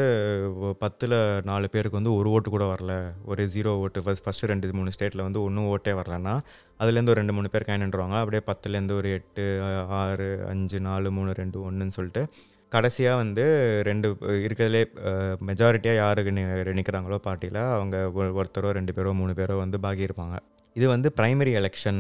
பத்தில் 0.79 1.17
நாலு 1.45 1.69
பேருக்கு 1.69 1.99
வந்து 2.01 2.13
ஒரு 2.19 2.29
ஓட்டு 2.31 2.51
கூட 2.51 2.65
வரல. 2.73 2.93
ஒரு 3.25 3.45
ஜீரோ 3.55 3.73
ஓட்டு. 3.85 4.03
ஃபஸ்ட் 4.05 4.25
ஃபஸ்ட்டு 4.27 4.51
ரெண்டு 4.53 4.73
மூணு 4.81 4.95
ஸ்டேட்டில் 4.97 5.23
வந்து 5.23 5.43
ஒன்றும் 5.43 5.69
ஓட்டே 5.73 5.95
வரலன்னா 6.01 6.35
அதுலேருந்து 6.81 7.15
ஒரு 7.15 7.21
ரெண்டு 7.21 7.37
மூணு 7.39 7.51
பேர் 7.55 7.69
கேண்டுருவாங்க 7.71 8.19
அப்படியே 8.23 8.43
பத்துலேருந்து 8.51 8.95
ஒரு 8.95 9.11
எட்டு 9.19 9.47
ஆறு 10.01 10.31
அஞ்சு 10.49 10.81
நாலு 10.81 11.11
மூணு 11.11 11.33
ரெண்டு 11.33 11.59
ஒன்றுன்னு 11.67 11.97
சொல்லிட்டு 11.99 12.25
கடைசியாக 12.73 13.17
வந்து 13.17 13.45
ரெண்டு 13.83 14.09
இருக்கிறதுலே 14.45 14.85
மெஜாரிட்டியாக 15.41 15.97
யாருக்கு 15.97 16.33
நிற்கிறாங்களோ 16.79 17.19
பார்ட்டியில் 17.27 17.63
அவங்க 17.77 17.97
ஒருத்தரோ 18.39 18.71
ரெண்டு 18.71 18.93
பேரோ 18.93 19.13
மூணு 19.15 19.33
பேரோ 19.33 19.57
வந்து 19.59 19.79
பாகி 19.79 20.09
இருப்பாங்க 20.09 20.37
இது 20.77 20.87
வந்து 20.93 21.09
ப்ரைமரி 21.19 21.53
எலெக்ஷன் 21.61 21.99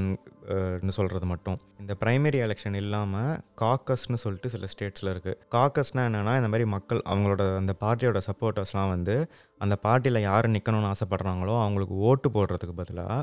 சொல்கிறது 0.96 1.26
மட்டும். 1.32 1.58
இந்த 1.80 1.92
ப்ரைமரி 2.02 2.38
எலெக்ஷன் 2.44 2.76
இல்லாமல் 2.80 3.32
காக்கஸ்னு 3.62 4.18
சொல்லிட்டு 4.22 4.48
சில 4.54 4.68
ஸ்டேட்ஸில் 4.72 5.10
இருக்குது 5.12 5.38
காக்கஸ்னால் 5.54 6.06
என்னென்னா 6.08 6.32
இந்த 6.40 6.48
மாதிரி 6.52 6.66
மக்கள் 6.74 7.00
அவங்களோட 7.12 7.42
அந்த 7.60 7.72
பார்ட்டியோட 7.82 8.20
சப்போர்ட்டர்ஸ்லாம் 8.28 8.92
வந்து 8.94 9.14
அந்த 9.64 9.74
பார்ட்டியில் 9.86 10.20
யார் 10.28 10.48
நிற்கணும்னு 10.54 10.90
ஆசைப்பட்றாங்களோ 10.92 11.54
அவங்களுக்கு 11.64 11.96
ஓட்டு 12.08 12.30
போடுறதுக்கு 12.36 12.74
பதிலாக 12.80 13.18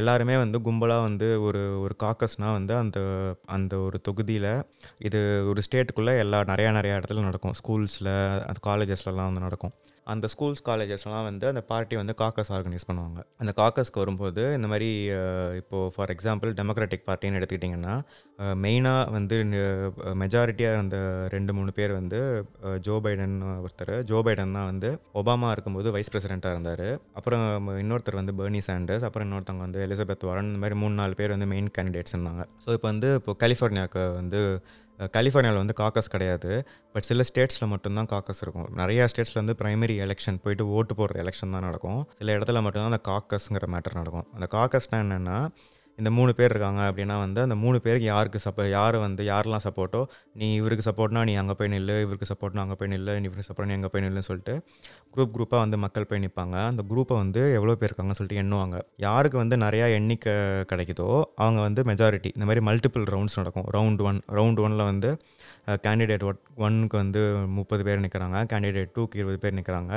எல்லாருமே 0.00 0.36
வந்து 0.42 0.58
கும்பலாக 0.66 1.06
வந்து 1.08 1.28
ஒரு 1.46 1.62
ஒரு 1.84 1.96
காக்கஸ்னால் 2.04 2.56
வந்து 2.58 2.74
அந்த 2.82 2.98
அந்த 3.56 3.74
ஒரு 3.86 4.00
தொகுதியில் 4.08 4.50
இது 5.08 5.20
ஒரு 5.52 5.62
ஸ்டேட்டுக்குள்ளே 5.68 6.14
எல்லா 6.24 6.40
நிறையா 6.52 6.72
நிறையா 6.78 6.96
இடத்துல 7.00 7.24
நடக்கும். 7.28 7.56
ஸ்கூல்ஸில் 7.60 8.12
அந்த 8.48 8.60
காலேஜஸ்லலாம் 8.68 9.30
வந்து 9.30 9.46
நடக்கும். 9.48 9.74
அந்த 10.12 10.26
ஸ்கூல்ஸ் 10.32 10.62
காலேஜஸ்லாம் 10.68 11.26
வந்து 11.28 11.46
அந்த 11.52 11.62
பார்ட்டி 11.70 11.94
வந்து 12.00 12.14
காக்கஸ் 12.20 12.50
ஆர்கனைஸ் 12.56 12.86
பண்ணுவாங்க. 12.88 13.20
அந்த 13.42 13.52
காக்கஸ்க்கு 13.60 14.02
வரும்போது 14.02 14.42
இந்த 14.58 14.68
மாதிரி 14.72 14.88
இப்போது 15.60 15.92
ஃபார் 15.94 16.12
எக்ஸாம்பிள் 16.14 16.50
டெமோக்ராட்டிக் 16.60 17.06
பார்ட்டின்னு 17.08 17.38
எடுத்துக்கிட்டிங்கன்னா 17.40 17.94
மெயினாக 18.64 19.12
வந்து 19.16 19.36
மெஜாரிட்டியாக 20.22 20.76
இருந்த 20.76 20.98
ரெண்டு 21.34 21.54
மூணு 21.58 21.70
பேர் 21.78 21.92
வந்து 22.00 22.20
ஜோ 22.88 22.96
பைடன் 23.06 23.36
ஒருத்தர். 23.64 23.94
ஜோ 24.10 24.18
பைடன் 24.26 24.56
தான் 24.58 24.68
வந்து 24.72 24.90
ஒபாமா 25.22 25.50
இருக்கும்போது 25.54 25.88
வைஸ் 25.96 26.12
பிரசிடெண்ட்டாக 26.14 26.56
இருந்தார். 26.56 26.86
அப்புறம் 27.20 27.44
இன்னொருத்தர் 27.84 28.20
வந்து 28.20 28.34
பெர்னி 28.40 28.62
சாண்டர்ஸ். 28.68 29.06
அப்புறம் 29.08 29.26
இன்னொருத்தவங்க 29.28 29.66
வந்து 29.68 29.82
எலிசபெத் 29.86 30.28
வாரன். 30.30 30.50
இந்த 30.52 30.62
மாதிரி 30.64 30.78
மூணு 30.84 30.96
நாலு 31.00 31.16
பேர் 31.20 31.34
வந்து 31.36 31.50
மெயின் 31.54 31.70
கேண்டிடேட்ஸ் 31.78 32.16
இருந்தாங்க. 32.16 32.44
ஸோ 32.66 32.70
இப்போ 32.78 32.88
வந்து 32.92 33.10
இப்போ 33.20 33.34
கலிஃபோர்னியாவுக்கு 33.44 34.04
வந்து 34.20 34.40
கலிஃபோர்னியாவில் 35.08 35.66
வந்து 35.66 35.74
காக்கஸ் 35.80 36.10
கிடையாது. 36.10 36.68
பட் 36.92 37.02
சில 37.02 37.22
ஸ்டேட்ஸில் 37.32 37.66
மட்டும்தான் 37.66 38.06
காக்கஸ் 38.06 38.42
இருக்கும். 38.42 38.68
நிறையா 38.76 39.08
ஸ்டேட்ஸில் 39.12 39.40
வந்து 39.42 39.54
ப்ரைமரி 39.58 39.96
எலெக்ஷன் 40.06 40.40
போயிட்டு 40.42 40.68
ஓட்டு 40.68 40.94
போடுற 40.94 41.16
எலெக்ஷன் 41.24 41.54
தான் 41.56 41.66
நடக்கும். 41.68 42.08
சில 42.12 42.36
இடத்துல 42.36 42.62
மட்டும்தான் 42.62 42.92
அந்த 42.92 43.02
காக்கஸ்ங்கிற 43.10 43.68
மேட்டர் 43.76 43.94
நடக்கும். 43.94 44.26
அந்த 44.32 44.48
காக்கஸ்னால் 44.54 45.04
என்னென்னா 45.06 45.48
இந்த 46.00 46.10
மூணு 46.18 46.32
பேர் 46.38 46.52
இருக்காங்க 46.54 46.82
அப்படின்னா 46.90 47.16
வந்து 47.24 47.40
அந்த 47.46 47.56
மூணு 47.62 47.78
பேருக்கு 47.86 48.08
யாருக்கு 48.12 48.40
சப்போ 48.46 48.64
யார் 48.76 48.96
வந்து 49.06 49.22
யாரெல்லாம் 49.30 49.64
சப்போர்ட்டோ 49.66 50.00
நீ 50.42 50.48
இவருக்கு 50.60 50.86
சப்போர்ட்னா 50.88 51.22
நீ 51.30 51.34
அங்கே 51.42 51.56
போய் 51.60 51.72
நில்லு 51.74 51.96
இவருக்கு 52.06 52.28
சப்போர்ட்னா 52.32 52.64
அங்கே 52.64 52.78
போய் 52.80 52.92
நில்லு 52.94 53.14
நீ 53.20 53.26
இவருக்கு 53.30 53.48
சப்போர்ட் 53.50 53.70
நீ 53.70 53.76
அங்கே 53.78 53.90
போய் 53.94 54.04
நில்லுன்னு 54.06 54.28
சொல்லிட்டு 54.30 54.54
குரூப் 55.14 55.34
குரூப்பாக 55.36 55.60
வந்து 55.64 55.78
மக்கள் 55.84 56.08
போய் 56.10 56.22
நிற்பாங்க 56.24 56.56
அந்த 56.70 56.82
குரூப்பை 56.92 57.16
வந்து 57.22 57.42
எவ்வளோ 57.58 57.74
பேர் 57.80 57.90
இருக்காங்கன்னு 57.90 58.20
சொல்லிட்டு 58.20 58.42
எண்ணுவாங்க. 58.42 58.76
யாருக்கு 59.06 59.38
வந்து 59.42 59.56
நிறையா 59.64 59.86
எண்ணிக்கை 59.98 60.34
கிடைக்குதோ 60.72 61.08
அவங்க 61.42 61.60
வந்து 61.66 61.82
மெஜாரிட்டி 61.90 62.30
இந்த 62.36 62.46
மாதிரி 62.48 62.62
மல்டிபிள் 62.70 63.06
ரவுண்ட்ஸ் 63.14 63.38
நடக்கும். 63.40 63.68
ரவுண்ட் 63.76 64.02
ஒன் 64.08 64.20
ரவுண்ட் 64.38 64.62
ஒனில் 64.64 64.88
வந்து 64.90 65.10
கேண்டிடேட் 65.86 66.24
ஒன்னுக்கு 66.66 66.96
வந்து 67.02 67.22
முப்பது 67.58 67.82
பேர் 67.88 68.04
நிற்கிறாங்க 68.04 68.38
கேண்டிடேட் 68.52 68.92
டூக்கு 68.96 69.18
இருபது 69.20 69.38
பேர் 69.44 69.56
நிற்கிறாங்க 69.58 69.92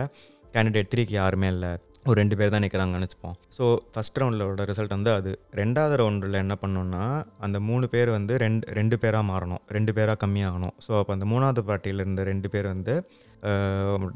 கேண்டிடேட் 0.55 0.91
த்ரீக்கு 0.91 1.13
யாருமே 1.21 1.47
இல்லை. 1.55 1.71
ஒரு 2.07 2.15
ரெண்டு 2.21 2.35
பேர் 2.39 2.53
தான் 2.53 2.63
நிற்கிறாங்கன்னு 2.65 3.05
வச்சுப்போம். 3.07 3.35
ஸோ 3.57 3.65
ஃபஸ்ட் 3.93 4.17
ரவுண்டோட 4.21 4.63
ரிசல்ட் 4.69 4.95
வந்து 4.97 5.11
அது. 5.19 5.31
ரெண்டாவது 5.61 5.95
ரவுண்டில் 6.01 6.41
என்ன 6.41 6.55
பண்ணோன்னா 6.61 7.03
அந்த 7.45 7.57
மூணு 7.67 7.85
பேர் 7.93 8.09
வந்து 8.17 8.33
ரெண்டு 8.45 8.73
ரெண்டு 8.79 8.95
பேராக 9.03 9.23
மாறணும். 9.31 9.61
ரெண்டு 9.75 9.93
பேராக 9.97 10.17
கம்மியாகணும். 10.25 10.73
ஸோ 10.87 10.91
அப்போ 10.99 11.13
அந்த 11.17 11.27
மூணாவது 11.33 11.63
பார்ட்டியில் 11.69 12.03
இருந்த 12.05 12.23
ரெண்டு 12.31 12.49
பேர் 12.49 12.67
வந்து 12.73 12.95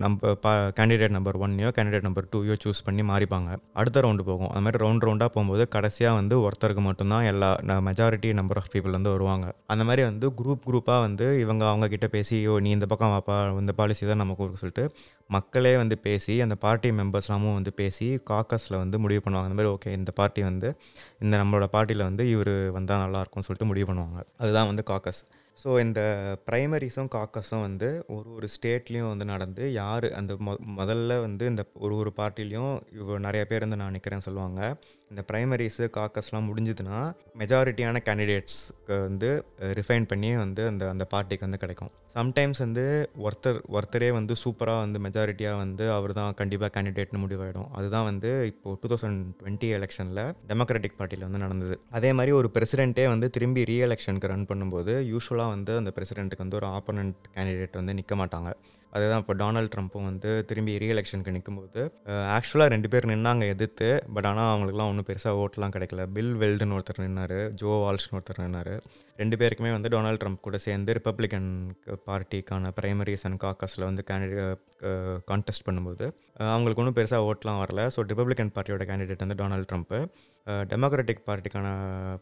நம்ம 0.03 0.33
பா 0.43 0.51
கேண்டிடேட் 0.77 1.13
நம்பர் 1.15 1.37
ஒன்னையோ 1.45 1.69
கேண்டிடேட் 1.77 2.05
நம்பர் 2.05 2.27
டூயோ 2.33 2.55
சூஸ் 2.63 2.79
பண்ணி 2.85 3.03
மாறிப்பாங்க. 3.09 3.49
அடுத்த 3.79 4.01
ரவுண்டு 4.05 4.23
போகும். 4.29 4.51
அது 4.51 4.61
மாதிரி 4.65 4.79
ரவுண்ட் 4.83 5.05
ரவுண்டாக 5.07 5.29
போகும்போது 5.35 5.63
கடைசியாக 5.75 6.17
வந்து 6.19 6.35
ஒருத்தருக்கு 6.45 6.83
மட்டும்தான் 6.87 7.25
எல்லா 7.31 7.49
மெஜாரிட்டி 7.87 8.29
நம்பர் 8.39 8.59
ஆஃப் 8.61 8.69
பீப்புள் 8.73 8.95
வந்து 8.97 9.11
வருவாங்க. 9.15 9.47
அந்த 9.73 9.85
மாதிரி 9.89 10.03
வந்து 10.09 10.27
குரூப் 10.41 10.63
குரூப்பாக 10.67 10.99
வந்து 11.07 11.25
இவங்க 11.43 11.63
அவங்க 11.71 11.87
கிட்ட 11.93 12.09
பேசி 12.15 12.37
ஓ 12.51 12.53
நீ 12.65 12.71
இந்த 12.77 12.89
பக்கம் 12.93 13.13
வாப்பா 13.15 13.37
இந்த 13.63 13.75
பாலிசி 13.79 14.05
தான் 14.11 14.21
நமக்கு 14.23 14.41
கொடுக்க 14.43 14.61
சொல்லிட்டு 14.63 14.85
மக்களே 15.37 15.73
வந்து 15.83 15.97
பேசி 16.07 16.35
அந்த 16.45 16.57
பார்ட்டி 16.65 16.91
மெம்பர்ஸ்லாமும் 16.99 17.57
வந்து 17.59 17.73
பேசி 17.81 18.07
காக்கஸில் 18.31 18.77
வந்து 18.83 18.99
முடிவு 19.05 19.23
பண்ணுவாங்க. 19.25 19.49
அந்த 19.49 19.57
மாதிரி 19.59 19.73
ஓகே 19.75 19.95
இந்த 19.99 20.13
பார்ட்டி 20.21 20.43
வந்து 20.49 20.69
இந்த 21.23 21.33
நம்மளோட 21.41 21.67
பார்ட்டியில் 21.75 22.07
வந்து 22.09 22.25
இவர் 22.35 22.53
வந்தால் 22.77 23.03
நல்லாயிருக்கும்னு 23.05 23.47
சொல்லிட்டு 23.49 23.69
முடிவு 23.73 23.89
பண்ணுவாங்க. 23.91 24.19
அதுதான் 24.41 24.69
வந்து 24.71 24.85
காக்கஸ் 24.93 25.21
ஸோ 25.57 25.69
இந்த 25.79 26.01
ப்ரைமரிஸும் 26.47 27.09
காக்கஸும் 27.13 27.63
வந்து 27.63 27.87
ஒரு 28.07 28.27
ஒரு 28.31 28.47
ஸ்டேட்லேயும் 28.55 29.09
வந்து 29.09 29.25
நடந்து 29.25 29.63
யார் 29.73 30.07
அந்த 30.11 30.33
மொ 30.45 30.53
முதல்ல 30.75 31.21
வந்து 31.21 31.45
இந்த 31.45 31.63
ஒரு 31.79 31.95
ஒரு 31.95 32.11
பார்ட்டிலையும் 32.17 32.73
இவ்வளோ 32.97 33.17
நிறைய 33.19 33.43
பேர் 33.45 33.65
வந்து 33.65 33.79
நான் 33.81 33.95
நிற்கிறேன்னு 33.95 34.27
சொல்லுவாங்க. 34.27 34.61
இந்த 35.11 35.21
ப்ரைமரிஸு 35.29 35.85
காக்கஸ்லாம் 35.97 36.47
முடிஞ்சதுன்னா 36.47 36.97
மெஜாரிட்டியான 37.41 37.99
கேண்டிடேட்ஸ்க்கு 38.07 38.95
வந்து 39.05 39.29
ரிஃபைன் 39.79 40.07
பண்ணி 40.11 40.29
வந்து 40.41 40.61
அந்த 40.71 40.83
அந்த 40.93 41.05
பார்ட்டிக்கு 41.13 41.45
வந்து 41.47 41.59
கிடைக்கும். 41.61 41.91
சம்டைம்ஸ் 42.15 42.59
வந்து 42.63 42.83
ஒருத்தர் 43.25 43.59
ஒருத்தரே 43.77 44.09
வந்து 44.17 44.33
சூப்பராக 44.43 44.81
வந்து 44.85 44.99
மெஜாரிட்டியாக 45.05 45.61
வந்து 45.63 45.85
அவர் 45.97 46.13
தான் 46.19 46.35
கண்டிப்பாக 46.41 46.71
கேண்டிடேட்னு 46.75 47.21
முடிவாயிடும். 47.23 47.69
அதுதான் 47.79 48.07
வந்து 48.11 48.31
இப்போது 48.51 48.79
டூ 48.81 48.89
தௌசண்ட் 48.93 49.21
டுவெண்ட்டி 49.41 49.69
எலெக்ஷனில் 49.77 50.23
டெமோக்ராட்டிக் 50.51 50.97
பார்ட்டியில் 50.99 51.27
வந்து 51.27 51.43
நடந்தது. 51.45 51.77
அதே 51.99 52.11
மாதிரி 52.19 52.33
ஒரு 52.39 52.49
பிரசிடென்ட்டே 52.57 53.05
வந்து 53.13 53.29
திரும்பி 53.37 53.63
ரீஎலெக்ஷனுக்கு 53.71 54.31
ரன் 54.33 54.49
பண்ணும்போது 54.51 54.95
யூஸ்வலாக 55.13 55.53
வந்து 55.55 55.75
அந்த 55.83 55.93
பிரசிடென்ட்டுக்கு 55.99 56.45
வந்து 56.45 56.59
ஒரு 56.61 56.69
ஆப்போனண்ட் 56.79 57.17
கேண்டிடேட் 57.37 57.79
வந்து 57.81 57.97
நிற்க 57.99 58.15
மாட்டாங்க. 58.23 58.51
அதுதான் 58.97 59.21
இப்போ 59.23 59.35
டொனால்ட் 59.41 59.73
ட்ரம்ப்பும் 59.73 60.07
வந்து 60.09 60.29
திரும்பி 60.49 60.73
ரீஎலெக்ஷனுக்கு 60.83 61.33
நிற்கும்போது 61.37 61.81
ஆக்சுவலாக 62.35 62.73
ரெண்டு 62.75 62.89
பேர் 62.93 63.09
நின்னாங்க 63.11 63.47
எதிர்த்து 63.53 63.89
பட் 64.15 64.27
ஆனால் 64.29 64.51
அவங்களுக்குலாம் 64.53 64.91
ஒன்றும் 64.91 65.09
பெருசாக 65.09 65.41
ஓட்டெலாம் 65.43 65.75
கிடைக்கல. 65.75 66.03
பில் 66.15 66.33
வெல்டுன்னு 66.43 66.77
ஒருத்தர் 66.77 67.03
நின்னார் 67.05 67.37
ஜோ 67.61 67.71
வால்ஸ்னு 67.83 68.17
ஒருத்தர் 68.19 68.41
நின்னார். 68.45 68.73
ரெண்டு 69.21 69.35
பேருக்குமே 69.41 69.71
வந்து 69.75 69.89
டொனால்ட் 69.93 70.21
ட்ரம்ப் 70.21 70.45
கூட 70.47 70.57
சேர்ந்து 70.65 70.95
ரிப்பப்ளிகன் 70.97 71.49
பார்ட்டிக்கான 72.09 72.71
பிரைமரிஸ் 72.79 73.25
அண்ட் 73.27 73.39
காக்கஸில் 73.43 73.87
வந்து 73.89 74.03
கேண்டிடேட் 74.09 74.63
கான்டெஸ்ட் 75.31 75.65
பண்ணும்போது 75.67 76.05
அவங்களுக்கு 76.53 76.81
ஒன்றும் 76.81 76.97
பெருசாக 76.99 77.29
ஓட்டெலாம் 77.29 77.61
வரல. 77.63 77.83
ஸோ 77.95 77.99
ரிப்பப்ளிகன் 78.11 78.51
பார்ட்டியோட 78.57 78.85
கேண்டிடேட் 78.89 79.23
வந்து 79.25 79.39
டொனால்ட் 79.41 79.69
ட்ரம்ப்பு 79.71 79.99
டெமோக்ராட்டிக் 80.73 81.23
பார்ட்டிக்கான 81.29 81.67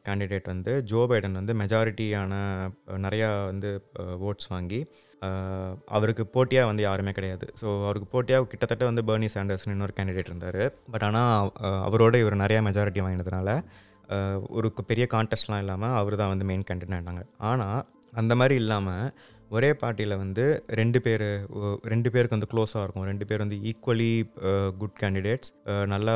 கேண்டிடேட் 0.07 0.47
வந்து 0.53 0.73
ஜோ 0.91 1.01
பைடன் 1.09 1.37
வந்து 1.39 1.53
மெஜாரிட்டியான 1.61 2.33
நிறையா 3.05 3.27
வந்து 3.51 3.69
ஓட்ஸ் 4.29 4.49
வாங்கி 4.53 4.79
அவருக்கு 5.95 6.23
போட்டியாக 6.35 6.69
வந்து 6.69 6.83
யாருமே 6.83 7.11
கிடையாது. 7.17 7.45
ஸோ 7.61 7.67
அவருக்கு 7.85 8.07
போட்டியாக 8.13 8.47
கிட்டத்தட்ட 8.51 8.85
வந்து 8.89 9.03
பர்னி 9.09 9.29
சாண்டர்ஸ்னு 9.35 9.75
இன்னொரு 9.75 9.95
கேண்டிடேட் 9.99 10.31
இருந்தார். 10.31 10.61
பட் 10.93 11.05
ஆனால் 11.07 11.51
அவரோட 11.87 12.15
இவர் 12.23 12.41
நிறையா 12.43 12.61
மெஜாரிட்டி 12.69 13.03
வாங்கினதுனால 13.05 13.49
ஒரு 14.57 14.67
பெரிய 14.91 15.07
கான்டெஸ்ட்லாம் 15.13 15.61
இல்லாமல் 15.65 15.95
அவர் 16.01 16.19
தான் 16.21 16.31
வந்து 16.33 16.47
மெயின் 16.51 16.67
கேண்டிடேட் 16.69 16.97
ஆனாங்க 16.99 17.23
ஆனால் 17.51 17.79
அந்த 18.21 18.33
மாதிரி 18.39 18.55
இல்லாமல் 18.63 19.07
ஒரே 19.55 19.69
பார்ட்டியில் 19.81 20.15
வந்து 20.21 20.43
ரெண்டு 20.79 20.99
பேர் 21.05 21.23
ரெண்டு 21.91 22.09
பேருக்கு 22.13 22.35
வந்து 22.37 22.49
க்ளோஸாக 22.53 22.83
இருக்கும். 22.85 23.05
ரெண்டு 23.11 23.25
பேர் 23.29 23.43
வந்து 23.43 23.57
ஈக்குவலி 23.71 24.11
குட் 24.81 24.95
கேண்டிடேட்ஸ் 25.01 25.51
நல்லா 25.93 26.13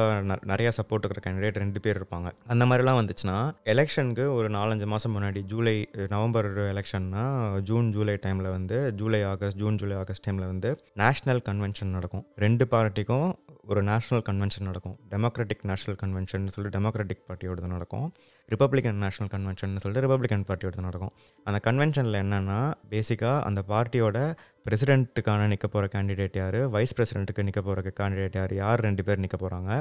நிறையா 0.51 0.71
சப்போர்ட் 0.79 1.05
இருக்கிற 1.05 1.23
கேண்டிடேட் 1.27 1.59
ரெண்டு 1.63 1.81
பேர் 1.85 1.99
இருப்பாங்க. 2.01 2.29
அந்த 2.53 2.65
மாதிரிலாம் 2.69 2.99
வந்துச்சுன்னா 3.01 3.37
எலெக்ஷனுக்கு 3.73 4.25
ஒரு 4.37 4.49
நாலஞ்சு 4.57 4.87
மாதம் 4.93 5.15
முன்னாடி 5.17 5.43
ஜூலை 5.53 5.75
நவம்பர் 6.15 6.49
எலெக்ஷன்னா 6.73 7.25
ஜூன் 7.69 7.89
ஜூலை 7.97 8.17
டைமில் 8.25 8.49
வந்து 8.57 8.79
July 9.01 9.21
August 9.33 9.59
June 9.63 9.79
July 9.83 9.97
August 10.01 10.25
டைமில் 10.27 10.51
வந்து 10.53 10.71
நேஷ்னல் 11.03 11.43
கன்வென்ஷன் 11.51 11.95
நடக்கும். 11.97 12.25
ரெண்டு 12.45 12.65
பார்ட்டிக்கும் 12.73 13.29
ஒரு 13.71 13.81
நேஷ்னல் 13.89 14.23
கன்வென்ஷன் 14.27 14.67
நடக்கும். 14.69 14.95
டெமோக்ராட்டிக் 15.13 15.63
நேஷனல் 15.69 15.97
கன்வென்ஷன் 16.01 16.45
சொல்லிட்டு 16.53 16.75
டெமோக்ராட்டிக் 16.77 17.23
பார்ட்டியோட 17.27 17.67
நடக்கும். 17.73 18.07
ரிப்பப்ளிகன் 18.53 18.99
நேஷனல் 19.03 19.31
கன்வென்ஷன் 19.33 19.73
சொல்லிட்டு 19.83 20.03
ரிப்பப்ளிகன் 20.05 20.45
பார்ட்டியோட 20.49 20.81
நடக்கும். 20.87 21.13
அந்த 21.47 21.59
கன்வென்ஷனில் 21.67 22.19
என்னென்னா 22.23 22.59
பேசிக்காக 22.93 23.35
அந்த 23.49 23.63
பார்ட்டியோட 23.73 24.17
பிரசிடென்ட்டுக்கான 24.65 25.45
நிற்க 25.51 25.67
போகிற 25.73 25.85
கேண்டிடேட் 25.93 26.39
யார் 26.41 26.59
வைஸ் 26.75 26.95
பிரசிடென்ட்டுக்கு 26.97 27.45
நிற்க 27.47 27.61
போகிற 27.67 27.93
கேண்டிடேட் 27.99 28.37
யார் 28.39 28.53
யார் 28.63 28.83
ரெண்டு 28.87 29.03
பேர் 29.07 29.23
நிற்க 29.25 29.37
போகிறாங்க 29.43 29.71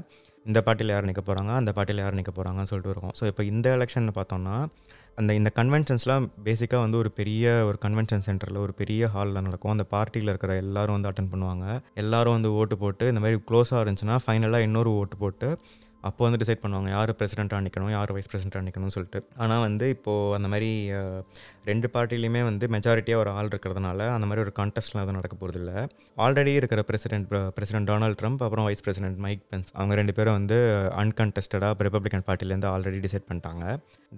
இந்த 0.47 0.59
பார்ட்டியில் 0.67 0.95
யார் 0.95 1.09
நிற்க 1.11 1.23
போகிறாங்க 1.29 1.53
அந்த 1.61 1.71
பார்ட்டியில் 1.79 2.05
யார் 2.05 2.19
நிற்க 2.21 2.33
போகிறாங்கன்னு 2.39 2.71
சொல்லிட்டு 2.73 2.95
இருக்கும். 2.95 3.15
ஸோ 3.19 3.25
இப்போ 3.33 3.43
இந்த 3.53 3.69
எலெக்ஷன் 3.79 4.17
பார்த்தோம்னா 4.19 4.57
அந்த 5.19 5.33
இந்த 5.35 5.51
கன்வென்ஷன்ஸ்லாம் 5.55 6.27
பேசிக்காக 6.45 6.81
வந்து 6.85 6.99
ஒரு 6.99 7.11
பெரிய 7.11 7.45
ஒரு 7.69 7.79
கன்வென்ஷன் 7.85 8.23
சென்டரில் 8.27 8.59
ஒரு 8.59 8.73
பெரிய 8.73 9.09
ஹாலில் 9.15 9.43
நடக்கும். 9.43 9.73
அந்த 9.73 9.85
பார்ட்டியில் 9.91 10.31
இருக்கிற 10.33 10.55
எல்லாரும் 10.55 10.97
வந்து 10.97 11.11
அட்டன் 11.11 11.31
பண்ணுவாங்க. 11.33 11.65
எல்லாரும் 11.95 12.33
வந்து 12.33 12.53
ஓட்டு 12.53 12.77
போட்டு 12.79 13.07
இந்த 13.09 13.21
மாதிரி 13.21 13.39
க்ளோஸாக 13.51 13.81
இருந்துச்சுன்னா 13.85 14.17
ஃபைனலாக 14.27 14.67
இன்னொரு 14.69 14.91
ஓட்டு 14.97 15.17
போட்டு 15.17 15.49
அப்போ 16.09 16.23
வந்து 16.27 16.41
டிசைட் 16.43 16.63
பண்ணுவாங்க 16.65 16.91
யார் 16.97 17.13
பிரசிடெண்ட்டாக 17.21 17.63
நிற்கணும் 17.67 17.93
யார் 17.97 18.13
வைஸ் 18.17 18.31
பிரசிடெண்ட்டாக 18.33 18.65
நிற்கணும்னு 18.67 18.97
சொல்லிட்டு. 18.97 19.21
ஆனால் 19.45 19.63
வந்து 19.67 19.89
இப்போது 19.97 20.35
அந்த 20.39 20.51
மாதிரி 20.55 20.71
ரெண்டு 21.71 21.87
பார்ட்டிலையுமே 21.95 22.43
வந்து 22.51 22.65
மெஜாரிட்டியாக 22.75 23.23
ஒரு 23.23 23.31
ஆள் 23.39 23.51
இருக்கிறதுனால 23.53 24.01
அந்த 24.17 24.27
மாதிரி 24.29 24.43
ஒரு 24.45 24.53
கான்டெஸ்ட்லாம் 24.59 25.03
எதுவும் 25.05 25.19
நடக்க 25.21 25.35
போகிறது 25.41 25.59
இல்லை. 25.63 25.79
ஆல்ரெடி 26.25 26.53
இருக்கிற 26.61 26.83
பிரசிடென்ட் 26.91 27.27
பிரசிடென்ட் 27.57 27.89
டொனால்ட் 27.91 28.19
ட்ரம்ப் 28.21 28.45
அப்புறம் 28.47 28.67
வைஸ் 28.69 28.85
பிரசிடென்ட் 28.87 29.19
மைக் 29.25 29.43
பென்ஸ் 29.53 29.73
அவங்க 29.79 29.95
ரெண்டு 30.01 30.15
பேரும் 30.19 30.37
வந்து 30.39 30.59
அன்கன்டெஸ்டடாக 31.03 31.85
ரிப்பப்ளிகன் 31.89 32.25
பார்ட்டிலேருந்து 32.29 32.71
ஆல்ரெடி 32.75 33.01
டிசைட் 33.07 33.27
பண்ணிட்டாங்க. 33.31 33.65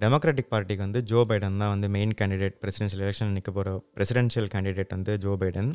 டெமோக்ராட்டிக் 0.04 0.50
பார்ட்டிக்கு 0.54 0.84
வந்து 0.86 1.02
ஜோ 1.12 1.22
பைடன் 1.30 1.58
தான் 1.64 1.72
வந்து 1.74 1.90
மெயின் 1.96 2.14
கேண்டிடேட் 2.20 2.58
பிரசிடென்ஷியல் 2.64 3.04
எலெக்ஷன் 3.06 3.34
நிற்க 3.38 3.52
போகிற 3.58 3.74
பிரசிடென்ஷியல் 3.98 4.48
கேண்டிடேட் 4.54 4.94
வந்து 4.98 5.14
ஜோ 5.24 5.34
பைடன் 5.42 5.70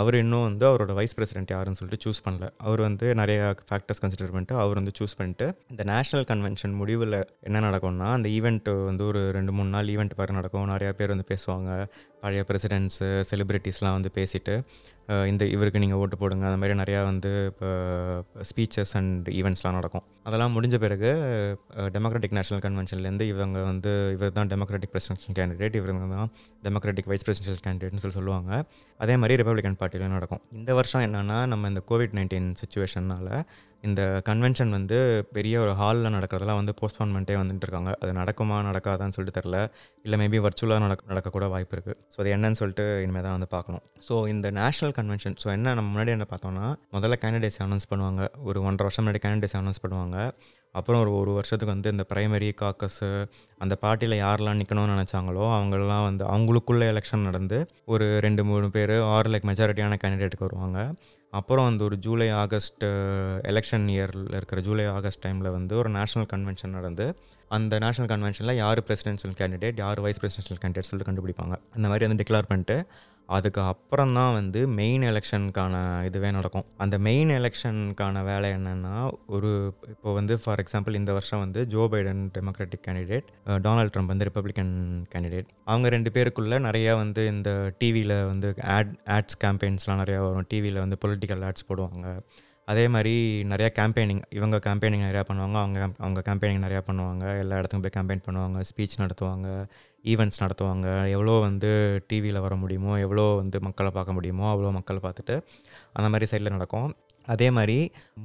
அவர் 0.00 0.16
இன்னும் 0.22 0.46
வந்து 0.48 0.64
அவரோட 0.70 0.92
வைஸ் 0.98 1.14
பிரசிடென்ட் 1.18 1.52
யாருன்னு 1.54 1.78
சொல்லிட்டு 1.80 2.04
சூஸ் 2.06 2.24
பண்ணல. 2.24 2.46
அவர் 2.66 2.80
வந்து 2.88 3.06
நிறைய 3.20 3.40
ஃபேக்டர்ஸ் 3.68 4.02
கன்சிடர் 4.02 4.32
பண்ணிட்டு 4.34 4.56
அவர் 4.64 4.78
வந்து 4.80 4.92
சூஸ் 4.98 5.16
பண்ணிட்டு 5.18 5.46
இந்த 5.72 5.82
நேஷனல் 5.92 6.26
கன்வென்ஷன் 6.30 6.74
முடிவில் 6.80 7.16
என்ன 7.46 7.60
நடக்கும்னா 7.68 8.08
அந்த 8.16 8.28
ஈவெண்ட் 8.36 8.68
வந்து 8.88 9.02
ஒரு 9.10 9.22
ரெண்டு 9.36 9.52
மூணு 9.56 9.70
நாள் 9.76 9.90
ஈவெண்ட் 9.94 10.18
பாரு 10.18 10.36
நடக்கும். 10.38 10.68
நிறையா 10.72 10.92
பேர் 10.98 11.12
வந்து 11.14 11.30
பேசுவாங்க. 11.32 11.70
பழைய 12.22 12.42
பிரசிடென்ட்ஸு 12.48 13.08
செலிப்ரிட்டிஸ்லாம் 13.30 13.96
வந்து 13.96 14.10
பேசிட்டு 14.18 14.54
இந்த 15.30 15.42
இவருக்கு 15.54 15.82
நீங்கள் 15.82 16.00
ஓட்டு 16.02 16.16
போடுங்க. 16.20 16.44
அந்த 16.48 16.58
மாதிரி 16.60 16.74
நிறையா 16.80 17.00
வந்து 17.08 17.30
இப்போ 17.50 17.68
ஸ்பீச்சஸ் 18.48 18.92
அண்ட் 19.00 19.26
ஈவெண்ட்ஸ்லாம் 19.38 19.76
நடக்கும். 19.78 20.04
அதெல்லாம் 20.28 20.54
முடிஞ்ச 20.56 20.76
பிறகு 20.84 21.10
டெமோக்ராட்டிக் 21.96 22.34
நேஷனல் 22.38 22.62
கன்வென்ஷன்லேருந்து 22.66 23.26
இவங்க 23.32 23.58
வந்து 23.70 23.92
இவர் 24.16 24.34
தான் 24.38 24.50
டெமோக்ராட்டிக் 24.54 24.92
பிரசிடென்ஷியல் 24.94 25.36
கேண்டிடேட் 25.38 25.78
இவங்க 25.82 26.08
தான் 26.16 26.32
டெமோக்ராட்டிக் 26.66 27.10
வைஸ் 27.12 27.26
பிரசிடென்ஷியல் 27.28 27.62
கேண்டிடேட்னு 27.66 28.02
சொல்லி 28.04 28.18
சொல்லுவாங்க. 28.20 28.50
அதே 29.04 29.16
மாதிரி 29.22 29.38
ரிப்பப்ளிகன் 29.42 29.78
பார்ட்டியில் 29.82 30.14
நடக்கும். 30.16 30.42
இந்த 30.60 30.72
வருஷம் 30.80 31.04
என்னென்னா 31.08 31.38
நம்ம 31.52 31.68
இந்த 31.74 31.82
கோவிட் 31.92 32.16
நைன்டீன் 32.20 32.50
சுச்சுவேஷன்னால் 32.62 33.32
இந்த 33.88 34.02
கன்வென்ஷன் 34.28 34.72
வந்து 34.76 34.98
பெரிய 35.36 35.54
ஒரு 35.64 35.72
ஹாலில் 35.80 36.14
நடக்கிறதெல்லாம் 36.16 36.60
வந்து 36.60 36.74
போஸ்ட்பான்மெண்ட்டே 36.80 37.36
வந்துட்டு 37.40 37.66
இருக்காங்க. 37.66 37.92
அது 38.02 38.12
நடக்குமா 38.20 38.58
நடக்காதான்னு 38.68 39.16
சொல்லிட்டு 39.16 39.38
தெரில 39.38 39.58
இல்லை 40.06 40.18
மேபி 40.22 40.40
வர்ச்சுவலாக 40.46 40.84
நடக்க 40.86 41.10
நடக்கக்கூட 41.12 41.46
வாய்ப்பு 41.54 41.74
இருக்குது 41.76 41.98
ஸோ 42.14 42.18
அது 42.24 42.34
என்னன்னு 42.36 42.60
சொல்லிட்டு 42.62 42.86
இனிமேல் 43.04 43.26
தான் 43.28 43.36
வந்து 43.38 43.50
பார்க்கணும். 43.56 43.84
ஸோ 44.08 44.16
இந்த 44.34 44.50
நேஷனல் 44.60 44.94
கன்வென்ஷன் 45.00 45.38
ஸோ 45.44 45.48
என்ன 45.56 45.74
நம்ம 45.78 45.88
முன்னாடி 45.94 46.14
என்ன 46.16 46.28
பார்த்தோம்னா 46.34 46.68
முதல்ல 46.96 47.18
கேண்டிடேட்ஸ் 47.24 47.62
அனௌன்ஸ் 47.66 47.90
பண்ணுவாங்க. 47.92 48.22
ஒரு 48.48 48.60
ஒன்றரை 48.68 48.86
வருஷம் 48.88 49.04
முன்னாடி 49.04 49.22
கேண்டிடேட்ஸ் 49.26 49.58
அனௌன்ஸ் 49.62 49.82
பண்ணுவாங்க. 49.86 50.16
அப்புறம் 50.78 51.00
ஒரு 51.02 51.12
ஒரு 51.18 51.32
வருஷத்துக்கு 51.36 51.74
வந்து 51.74 51.92
இந்த 51.94 52.04
பிரைமரி 52.10 52.48
காக்கஸு 52.62 53.08
அந்த 53.64 53.74
பார்ட்டியில் 53.84 54.14
யாரெல்லாம் 54.22 54.58
நிற்கணும்னு 54.60 54.94
நினச்சாங்களோ 54.96 55.44
அவங்களெலாம் 55.56 56.04
வந்து 56.08 56.24
அவங்களுக்குள்ளே 56.32 56.86
எலெக்ஷன் 56.94 57.26
நடந்து 57.28 57.58
ஒரு 57.92 58.06
ரெண்டு 58.24 58.42
மூணு 58.48 58.66
பேர் 58.74 58.94
ஆறு 59.14 59.30
லைக் 59.34 59.48
மெஜாரிட்டியான 59.50 59.98
கேண்டிடேட்டுக்கு 60.02 60.46
வருவாங்க. 60.48 60.80
அப்புறம் 61.36 61.66
அந்த 61.66 61.82
ஒரு 61.84 61.96
ஜூலை 61.98 62.28
ஆகஸ்ட் 62.40 62.84
எலெக்ஷன் 63.44 63.86
இயரில் 63.90 64.34
இருக்கிற 64.34 64.60
ஜூலை 64.60 64.86
ஆகஸ்ட் 64.88 65.22
டைமில் 65.26 65.50
வந்து 65.50 65.74
ஒரு 65.76 65.90
நேஷ்னல் 65.90 66.28
கன்வென்ஷன் 66.32 66.76
நடந்து 66.78 67.06
அந்த 67.50 67.78
நேஷனல் 67.78 68.10
கன்வென்ஷனில் 68.12 68.60
யார் 68.62 68.80
பிரசிடென்ஷியல் 68.88 69.36
கேண்டிடேட் 69.40 69.76
யார் 69.76 70.00
வைஸ் 70.00 70.20
பிரசிடென்ஷியல் 70.22 70.60
கேண்டிடேட் 70.62 70.88
சொல்லிட்டு 70.88 71.10
கண்டுபிடிப்பாங்க. 71.10 71.54
அந்த 71.76 71.86
மாதிரி 71.88 72.06
வந்து 72.06 72.22
டிக்ளேர் 72.22 72.48
பண்ணிட்டு 72.48 72.76
அதுக்கு 73.28 73.60
அப்புறம் 73.60 74.12
தான் 74.14 74.32
வந்து 74.32 74.60
மெயின் 74.78 75.02
எலெக்ஷனுக்கான 75.02 75.74
இதுவே 76.08 76.30
நடக்கும். 76.30 76.66
அந்த 76.84 76.98
மெயின் 77.06 77.30
எலெக்ஷனுக்கான 77.38 78.22
வேலை 78.28 78.48
என்னென்னா 78.56 78.92
ஒரு 79.36 79.50
இப்போ 79.92 80.12
வந்து 80.18 80.38
ஃபார் 80.42 80.62
எக்ஸாம்பிள் 80.62 80.98
இந்த 81.00 81.12
வருஷம் 81.12 81.42
வந்து 81.44 81.62
Joe 81.74 81.84
Biden 81.92 82.22
Democratic 82.36 82.84
candidate 82.86 83.28
Donald 83.64 83.92
Trump 83.94 84.12
வந்து 84.14 84.28
ரிப்பப்ளிகன் 84.28 84.72
கேண்டிடேட் 85.14 85.48
அவங்க 85.64 85.88
ரெண்டு 85.96 86.10
பேருக்குள்ளே 86.16 86.60
நிறையா 86.68 86.94
வந்து 87.02 87.26
இந்த 87.26 87.72
டிவியில் 87.78 88.16
வந்து 88.32 88.54
ஆட் 88.76 88.92
ஆட்ஸ் 89.16 89.40
கேம்பெயின்ஸ்லாம் 89.44 90.02
நிறையா 90.04 90.20
வரும். 90.26 90.48
டிவியில் 90.48 90.82
வந்து 90.84 90.98
பொலிட்டிக்கல் 91.04 91.44
ஆட்ஸ் 91.50 91.68
போடுவாங்க. 91.70 92.06
அதே 92.68 92.88
மாதிரி 92.88 93.12
நிறையா 93.48 93.68
கேம்பெயினிங் 93.78 94.22
இவங்க 94.28 94.56
கேம்பெயினிங் 94.56 95.04
நிறையா 95.06 95.24
பண்ணுவாங்க 95.28 95.56
அவங்க 95.62 95.80
அவங்க 95.98 96.20
கேம்பெயினிங் 96.26 96.64
நிறையா 96.64 96.80
பண்ணுவாங்க 96.86 97.24
எல்லா 97.38 97.56
இடத்துக்கும் 97.56 97.84
போய் 97.84 97.96
கேம்பெயின் 97.96 98.24
பண்ணுவாங்க 98.26 98.60
ஸ்பீச் 98.70 98.96
நடத்துவாங்க 98.98 99.48
ஈவெண்ட்ஸ் 100.04 100.40
நடத்துவாங்க 100.40 100.88
எவ்வளோ 101.10 101.34
வந்து 101.40 101.70
டிவியில் 102.06 102.40
வர 102.40 102.54
முடியுமோ 102.56 102.92
எவ்வளோ 102.98 103.26
வந்து 103.42 103.60
மக்களை 103.60 103.90
பார்க்க 103.90 104.12
முடியுமோ 104.12 104.46
அவ்வளோ 104.54 104.72
மக்களை 104.78 105.00
பார்த்துட்டு 105.02 105.36
அந்த 105.92 106.08
மாதிரி 106.08 106.26
சைடில் 106.32 106.54
நடக்கும். 106.56 106.88
அதே 107.34 107.48
மாதிரி 107.56 107.78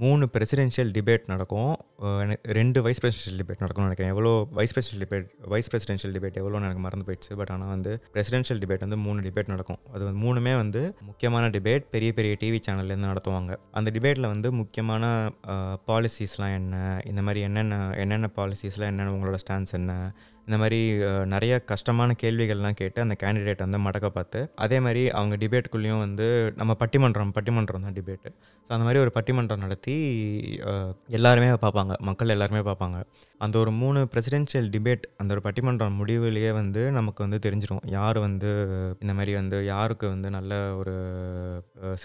மூணு 0.04 0.24
பிரசிடென்ஷியல் 0.34 0.92
டிபேட் 0.98 1.26
நடக்கும். 1.32 1.72
ரெண்டு 2.60 2.80
வைஸ் 2.86 3.02
பிரசிடென்ஷியல் 3.04 3.40
டிபேட் 3.42 3.62
நடக்கும்னு 3.64 3.88
நினைக்கிறேன். 3.88 4.14
எவ்வளோ 4.16 4.32
vice 4.58 4.74
presidential 4.76 5.04
debate 5.06 5.28
vice 5.54 5.70
presidential 5.74 6.14
debate 6.18 6.40
எவ்வளோ 6.42 6.62
எனக்கு 6.70 6.84
மறந்து 6.86 7.06
போயிடுச்சு. 7.08 7.32
பட் 7.40 7.52
ஆனால் 7.56 7.72
வந்து 7.76 7.94
பிரசிடென்ஷியல் 8.16 8.62
டிபேட் 8.64 8.86
வந்து 8.88 9.00
மூணு 9.06 9.22
டிபேட் 9.28 9.52
நடக்கும். 9.54 9.80
அது 9.94 10.02
வந்து 10.08 10.22
மூணுமே 10.26 10.54
வந்து 10.64 10.82
முக்கியமான 11.10 11.50
டிபேட் 11.56 11.86
பெரிய 11.96 12.12
பெரிய 12.20 12.36
டிவி 12.44 12.60
சேனல்லேருந்து 12.68 13.12
நடத்துவாங்க. 13.12 13.54
அந்த 13.80 13.92
டிபேட்டில் 13.98 14.32
வந்து 14.34 14.52
முக்கியமான 14.62 15.06
பாலிசிஸ்லாம் 15.92 16.56
என்ன? 16.60 16.76
இந்த 17.12 17.24
மாதிரி 17.28 17.42
என்னென்ன 17.50 17.80
என்னென்ன 18.04 18.30
பாலிசிஸ்லாம் 18.40 18.92
என்னென்ன 18.94 19.16
உங்களோட 19.18 19.40
ஸ்டான்ஸ் 19.46 19.76
என்ன? 19.80 19.94
இந்த 20.48 20.58
மாதிரி 20.62 20.80
நிறைய 21.34 21.54
கஷ்டமான 21.72 22.16
கேள்விகள்லாம் 22.22 22.78
கேட்டு 22.80 23.00
அந்த 23.04 23.16
கேண்டிடேட் 23.24 23.64
வந்து 23.66 23.80
மடக்க 23.86 24.08
பார்த்து 24.16 24.40
அதே 24.64 24.78
மாதிரி 24.86 25.04
அவங்க 25.18 25.36
டிபேட்டுக்குள்ளேயும் 25.44 26.02
வந்து 26.06 26.28
நம்ம 26.60 26.76
பட்டிமன்றம் 26.82 27.34
பட்டிமன்றம் 27.38 27.86
தான் 27.88 27.96
டிபேட்டு 27.98 28.30
ஸோ 28.66 28.70
அந்த 28.76 28.86
மாதிரி 28.88 29.02
ஒரு 29.04 29.12
பட்டிமன்றம் 29.18 29.64
நடத்தி 29.66 29.96
எல்லாருமே 31.18 31.50
பார்ப்பாங்க. 31.66 31.94
மக்கள் 32.10 32.34
எல்லாருமே 32.36 32.62
பார்ப்பாங்க. 32.70 32.98
அந்த 33.46 33.56
ஒரு 33.64 33.72
மூணு 33.82 34.00
பிரசிடென்ஷியல் 34.14 34.70
டிபேட் 34.76 35.06
அந்த 35.22 35.32
ஒரு 35.36 35.44
பட்டிமன்றம் 35.48 35.98
முடிவுலேயே 36.02 36.52
வந்து 36.62 36.84
நமக்கு 36.98 37.22
வந்து 37.26 37.40
தெரிஞ்சிடும் 37.46 37.84
யார் 37.98 38.20
வந்து 38.28 38.52
இந்த 39.04 39.14
மாதிரி 39.20 39.34
வந்து 39.42 39.60
யாருக்கு 39.74 40.08
வந்து 40.16 40.30
நல்ல 40.38 40.54
ஒரு 40.82 40.96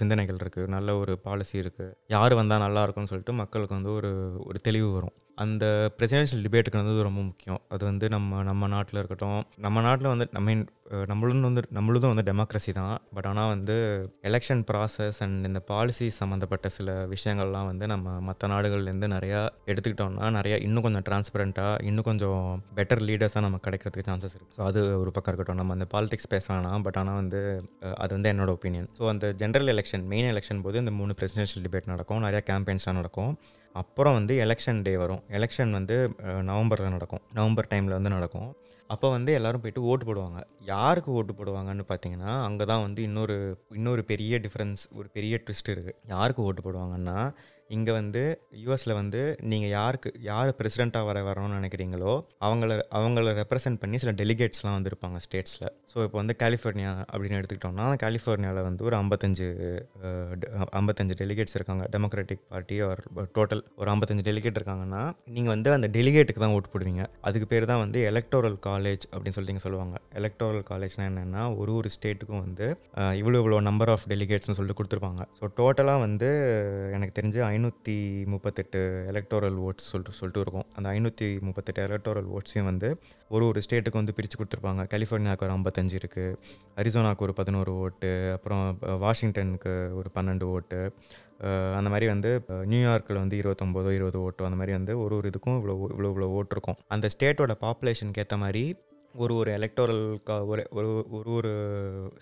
சிந்தனைகள் 0.00 0.40
இருக்குது 0.44 0.72
நல்ல 0.76 0.96
ஒரு 1.02 1.14
பாலிசி 1.26 1.56
இருக்குது 1.64 1.94
யார் 2.16 2.34
வந்தால் 2.40 2.64
நல்லா 2.66 2.82
இருக்கும்னு 2.86 3.12
சொல்லிட்டு 3.12 3.40
மக்களுக்கு 3.42 3.78
வந்து 3.78 3.92
ஒரு 4.00 4.12
ஒரு 4.48 4.60
தெளிவு 4.68 4.90
வரும். 4.96 5.16
அந்த 5.42 5.64
பிரசிடென்ஷியல் 5.98 6.44
டிபேட்டுக்கு 6.46 6.80
வந்து 6.82 7.02
ரொம்ப 7.02 7.20
முக்கியம். 7.22 7.60
அது 7.68 7.84
வந்து 7.84 8.06
நம்ம 8.08 8.42
நம்ம 8.42 8.66
நாட்டில் 8.66 9.00
இருக்கட்டும். 9.02 9.42
நம்ம 9.56 9.80
நாட்டில் 9.80 10.12
வந்து 10.12 10.26
ஐ 10.32 10.42
மீன் 10.42 10.62
நம்மளும் 11.10 11.46
வந்து 11.48 11.62
நம்மளுதும் 11.76 12.12
வந்து 12.12 12.24
டெமோக்ரஸி 12.28 12.72
தான். 12.78 12.94
பட் 13.16 13.28
ஆனால் 13.30 13.50
வந்து 13.52 13.76
எலெக்ஷன் 14.28 14.62
ப்ராசஸ் 14.70 15.18
அண்ட் 15.24 15.48
இந்த 15.50 15.60
பாலிசி 15.70 16.06
சம்மந்தப்பட்ட 16.18 16.68
சில 16.76 16.94
விஷயங்கள்லாம் 17.14 17.68
வந்து 17.70 17.86
நம்ம 17.92 18.14
மற்ற 18.28 18.48
நாடுகள்லேருந்து 18.52 19.08
நிறையா 19.14 19.40
எடுத்துக்கிட்டோம்னா 19.70 20.28
நிறையா 20.38 20.58
இன்னும் 20.66 20.86
கொஞ்சம் 20.86 21.06
டிரான்ஸ்பரண்ட்டாக 21.08 21.82
இன்னும் 21.90 22.08
கொஞ்சம் 22.10 22.44
பெட்டர் 22.78 23.02
லீடர்ஸாக 23.08 23.44
நம்ம 23.46 23.60
கிடைக்கிறதுக்கு 23.66 24.08
சான்சஸ் 24.10 24.36
இருக்குது 24.36 24.58
ஸோ 24.58 24.64
அது 24.70 24.82
ஒரு 25.02 25.12
பக்கம் 25.16 25.32
இருக்கட்டும். 25.32 25.60
நம்ம 25.62 25.76
அந்த 25.78 25.88
பாலிடிக்ஸ் 25.96 26.30
பேசலாம் 26.36 26.86
பட் 26.86 27.00
ஆனால் 27.02 27.18
வந்து 27.22 27.42
அது 28.04 28.12
வந்து 28.18 28.30
என்னோட 28.34 28.52
ஒப்பீனியன் 28.58 28.88
ஸோ 29.00 29.04
அந்த 29.14 29.34
ஜென்ரல் 29.42 29.70
எலெக்ஷன் 29.74 30.06
மெயின் 30.14 30.30
எலெக்ஷன் 30.34 30.64
போது 30.66 30.82
இந்த 30.84 30.94
மூணு 31.00 31.14
பிரசிடென்ஷியல் 31.20 31.64
டிபேட் 31.66 31.92
நடக்கும். 31.94 32.22
நிறையா 32.26 32.42
கேம்பெயின்ஸ்லாம் 32.50 33.00
நடக்கும். 33.00 33.32
அப்புறம் 33.80 34.14
வந்து 34.18 34.34
எலெக்ஷன் 34.44 34.78
டே 34.84 34.92
வரும். 35.02 35.22
எலெக்ஷன் 35.38 35.72
வந்து 35.78 35.96
நவம்பரில் 36.50 36.94
நடக்கும். 36.94 37.22
நவம்பர் 37.38 37.68
டைமில் 37.72 37.96
வந்து 37.96 38.12
நடக்கும். 38.14 38.48
அப்போ 38.88 39.06
வந்து 39.10 39.30
எல்லாரும் 39.32 39.60
போயிட்டு 39.60 39.82
ஓட்டு 39.90 40.04
போடுவாங்க. 40.08 40.40
யாருக்கு 40.72 41.10
ஓட்டு 41.12 41.32
போடுவாங்கன்னு 41.32 41.84
பார்த்தீங்கன்னா 41.88 42.32
அங்கே 42.48 42.64
தான் 42.64 42.82
வந்து 42.82 43.00
இன்னொரு 43.02 43.36
இன்னொரு 43.74 44.04
பெரிய 44.04 44.38
டிஃப்ரென்ஸ் 44.38 44.82
ஒரு 44.98 45.08
பெரிய 45.12 45.40
ட்விஸ்ட் 45.46 45.72
இருக்குது 45.74 45.98
யாருக்கு 46.06 46.42
ஓட்டு 46.42 46.64
போடுவாங்கன்னா 46.66 47.18
இங்கே 47.76 47.92
வந்து 47.98 48.22
யூஎஸில் 48.64 48.96
வந்து 49.00 49.20
நீங்கள் 49.52 49.72
யாருக்கு 49.78 50.10
யார் 50.30 50.50
பிரசிடெண்ட்டாக 50.58 51.08
வர 51.10 51.22
வரணும்னு 51.28 51.58
நினைக்கிறீங்களோ 51.60 52.12
அவங்கள 52.46 52.78
அவங்கள 52.98 53.32
ரெப்ரசென்ட் 53.42 53.80
பண்ணி 53.82 53.96
சில 54.02 54.12
டெலிகேட்ஸ்லாம் 54.22 54.76
வந்துருப்பாங்க 54.78 55.20
ஸ்டேட்ஸில் 55.26 55.68
ஸோ 55.92 55.96
இப்போ 56.06 56.18
வந்து 56.22 56.36
கலிஃபோர்னியா 56.42 56.92
அப்படின்னு 57.12 57.38
எடுத்துக்கிட்டோம்னா 57.40 57.86
கலிஃபோர்னியாவில் 58.04 58.66
வந்து 58.68 58.84
ஒரு 58.88 58.96
ஐம்பத்தஞ்சு 59.02 59.48
ஐம்பத்தஞ்சு 60.78 61.14
டெலிகேட்ஸ் 61.22 61.56
இருக்காங்க. 61.58 61.84
டெமோக்ராட்டிக் 61.94 62.42
பார்ட்டி 62.52 62.76
ஒரு 62.88 63.26
டோட்டல் 63.36 63.62
ஒரு 63.80 63.88
ஐம்பத்தஞ்சு 63.94 64.24
டெலிகேட் 64.28 64.58
இருக்காங்கன்னா 64.60 65.02
நீங்கள் 65.36 65.54
வந்து 65.54 65.70
அந்த 65.76 65.88
டெலிகேட்டுக்கு 65.96 66.42
தான் 66.44 66.54
ஓட்டு 66.56 66.70
போடுவீங்க. 66.72 67.04
அதுக்கு 67.28 67.46
பேர் 67.52 67.68
தான் 67.72 67.82
வந்து 67.84 67.98
எலக்டோரல் 68.10 68.58
காலேஜ் 68.68 69.04
அப்படின்னு 69.12 69.36
சொல்லிட்டு 69.38 69.64
சொல்லுவாங்க. 69.66 69.96
எலக்டோரல் 70.20 70.64
காலேஜ்னால் 70.70 71.08
என்னென்னா 71.10 71.42
ஒரு 71.60 71.72
ஒரு 71.80 71.90
ஸ்டேட்டுக்கும் 71.96 72.44
வந்து 72.46 72.66
இவ்வளோ 73.20 73.40
இவ்வளோ 73.42 73.60
நம்பர் 73.70 73.92
ஆஃப் 73.94 74.06
டெலிகேட்ஸ்னு 74.12 74.56
சொல்லிட்டு 74.58 74.78
கொடுத்துருப்பாங்க. 74.80 75.22
ஸோ 75.38 75.44
டோட்டலாக 75.60 76.04
வந்து 76.06 76.30
எனக்கு 76.96 77.16
தெரிஞ்சு 77.18 77.40
ஐநூற்றி 77.56 77.96
முப்பத்தெட்டு 78.32 78.80
எலக்டோரல் 79.12 79.58
ஓட்ஸ் 79.66 79.90
சொல்லிட்டு 79.90 80.18
சொல்லிட்டு 80.20 80.42
இருக்கும். 80.44 80.66
அந்த 80.76 80.86
ஐநூற்றி 80.96 81.28
முப்பத்தெட்டு 81.48 81.82
எலக்டோரல் 81.88 82.30
ஓட்ஸையும் 82.36 82.68
வந்து 82.70 82.88
ஒரு 83.34 83.44
ஒரு 83.50 83.60
ஸ்டேட்டுக்கு 83.66 84.00
வந்து 84.02 84.14
பிரித்து 84.18 84.38
கொடுத்துருப்பாங்க. 84.38 84.82
கலிஃபோர்னியாவுக்கு 84.94 85.46
ஒரு 85.48 85.54
ஐம்பத்தஞ்சு 85.58 85.96
இருக்குது 86.00 86.36
அரிசோனாவுக்கு 86.80 87.26
ஒரு 87.28 87.36
பதினோரு 87.40 87.74
ஓட்டு 87.84 88.10
அப்புறம் 88.36 88.64
வாஷிங்டனுக்கு 89.04 89.74
ஒரு 90.00 90.10
பன்னெண்டு 90.16 90.48
ஓட்டு 90.56 90.80
அந்த 91.78 91.88
மாதிரி 91.92 92.06
வந்து 92.12 92.30
நியூயார்க்கில் 92.72 93.22
வந்து 93.22 93.38
இருபத்தொம்போதோ 93.40 93.90
இருபது 93.96 94.18
ஓட்டோ 94.26 94.44
அந்த 94.48 94.58
மாதிரி 94.60 94.72
வந்து 94.76 94.92
ஒரு 95.02 95.14
ஒரு 95.18 95.26
இதுக்கும் 95.32 95.56
இவ்வளோ 95.60 95.74
இவ்வளோ 95.94 96.10
இவ்வளோ 96.12 96.28
ஓட்டு 96.38 96.54
இருக்கும். 96.56 96.78
அந்த 96.94 97.06
ஸ்டேட்டோட 97.14 97.54
பாப்புலேஷனுக்கு 97.64 98.22
ஏற்ற 98.24 98.36
மாதிரி 98.44 98.62
ஒரு 99.22 99.34
ஒரு 99.40 99.50
எலக்டோரல் 99.58 100.02
கா 100.28 100.34
ஒரு 100.50 100.62
ஒரு 100.78 100.88
ஒரு 101.16 101.30
ஒரு 101.38 101.50